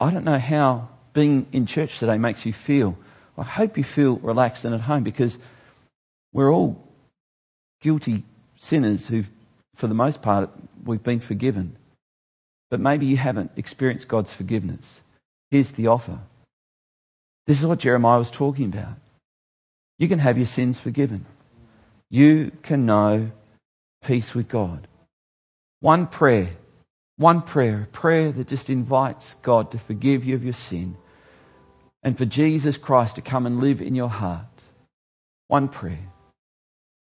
I 0.00 0.10
don't 0.10 0.24
know 0.24 0.38
how 0.38 0.88
being 1.12 1.46
in 1.52 1.66
church 1.66 1.98
today 1.98 2.16
makes 2.16 2.46
you 2.46 2.54
feel. 2.54 2.96
I 3.36 3.42
hope 3.42 3.76
you 3.76 3.84
feel 3.84 4.16
relaxed 4.16 4.64
and 4.64 4.74
at 4.74 4.80
home 4.80 5.02
because 5.02 5.38
we're 6.32 6.50
all 6.50 6.82
guilty 7.82 8.24
sinners 8.62 9.08
who, 9.08 9.24
for 9.74 9.88
the 9.88 9.94
most 9.94 10.22
part, 10.22 10.48
we've 10.84 11.02
been 11.02 11.20
forgiven. 11.20 11.76
But 12.70 12.80
maybe 12.80 13.06
you 13.06 13.16
haven't 13.16 13.50
experienced 13.56 14.06
God's 14.08 14.32
forgiveness. 14.32 15.00
Here's 15.50 15.72
the 15.72 15.88
offer. 15.88 16.18
This 17.46 17.60
is 17.60 17.66
what 17.66 17.80
Jeremiah 17.80 18.18
was 18.18 18.30
talking 18.30 18.66
about. 18.66 18.94
You 19.98 20.08
can 20.08 20.20
have 20.20 20.38
your 20.38 20.46
sins 20.46 20.78
forgiven. 20.78 21.26
You 22.08 22.52
can 22.62 22.86
know 22.86 23.32
peace 24.04 24.32
with 24.32 24.48
God. 24.48 24.86
One 25.80 26.06
prayer, 26.06 26.50
one 27.16 27.42
prayer, 27.42 27.82
a 27.82 27.86
prayer 27.86 28.30
that 28.30 28.46
just 28.46 28.70
invites 28.70 29.34
God 29.42 29.72
to 29.72 29.78
forgive 29.78 30.24
you 30.24 30.36
of 30.36 30.44
your 30.44 30.54
sin 30.54 30.96
and 32.04 32.16
for 32.16 32.24
Jesus 32.24 32.76
Christ 32.76 33.16
to 33.16 33.22
come 33.22 33.44
and 33.46 33.60
live 33.60 33.80
in 33.80 33.96
your 33.96 34.08
heart. 34.08 34.46
One 35.48 35.68
prayer. 35.68 36.06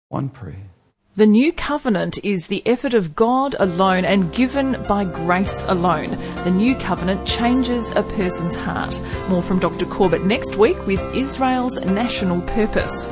One 0.08 0.28
prayer. 0.28 0.70
The 1.16 1.26
new 1.26 1.50
covenant 1.50 2.22
is 2.22 2.48
the 2.48 2.62
effort 2.66 2.92
of 2.92 3.16
God 3.16 3.56
alone 3.58 4.04
and 4.04 4.30
given 4.34 4.84
by 4.86 5.06
grace 5.06 5.64
alone. 5.66 6.10
The 6.44 6.50
new 6.50 6.74
covenant 6.74 7.26
changes 7.26 7.88
a 7.92 8.02
person's 8.02 8.54
heart. 8.54 9.00
More 9.30 9.42
from 9.42 9.58
Dr. 9.58 9.86
Corbett 9.86 10.26
next 10.26 10.56
week 10.56 10.76
with 10.86 11.00
Israel's 11.14 11.80
national 11.80 12.42
purpose. 12.42 13.08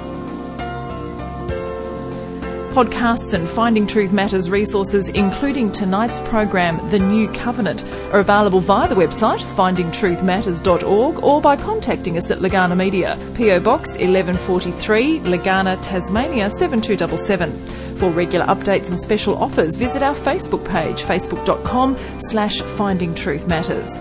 Podcasts 2.74 3.34
and 3.34 3.48
Finding 3.48 3.86
Truth 3.86 4.12
Matters 4.12 4.50
resources, 4.50 5.08
including 5.10 5.70
tonight's 5.70 6.18
program, 6.18 6.90
The 6.90 6.98
New 6.98 7.28
Covenant, 7.28 7.84
are 8.12 8.18
available 8.18 8.58
via 8.58 8.88
the 8.88 8.96
website 8.96 9.38
findingtruthmatters.org 9.54 11.22
or 11.22 11.40
by 11.40 11.54
contacting 11.54 12.18
us 12.18 12.32
at 12.32 12.38
Legana 12.38 12.76
Media, 12.76 13.16
PO 13.36 13.60
Box 13.60 13.90
1143, 13.90 15.20
Legana, 15.20 15.80
Tasmania 15.82 16.50
7277. 16.50 17.94
For 17.94 18.10
regular 18.10 18.46
updates 18.46 18.88
and 18.88 19.00
special 19.00 19.36
offers, 19.36 19.76
visit 19.76 20.02
our 20.02 20.16
Facebook 20.16 20.68
page, 20.68 21.04
facebook.com 21.04 21.96
slash 22.18 22.60
Finding 22.60 23.14
Truth 23.14 23.46
Matters. 23.46 24.00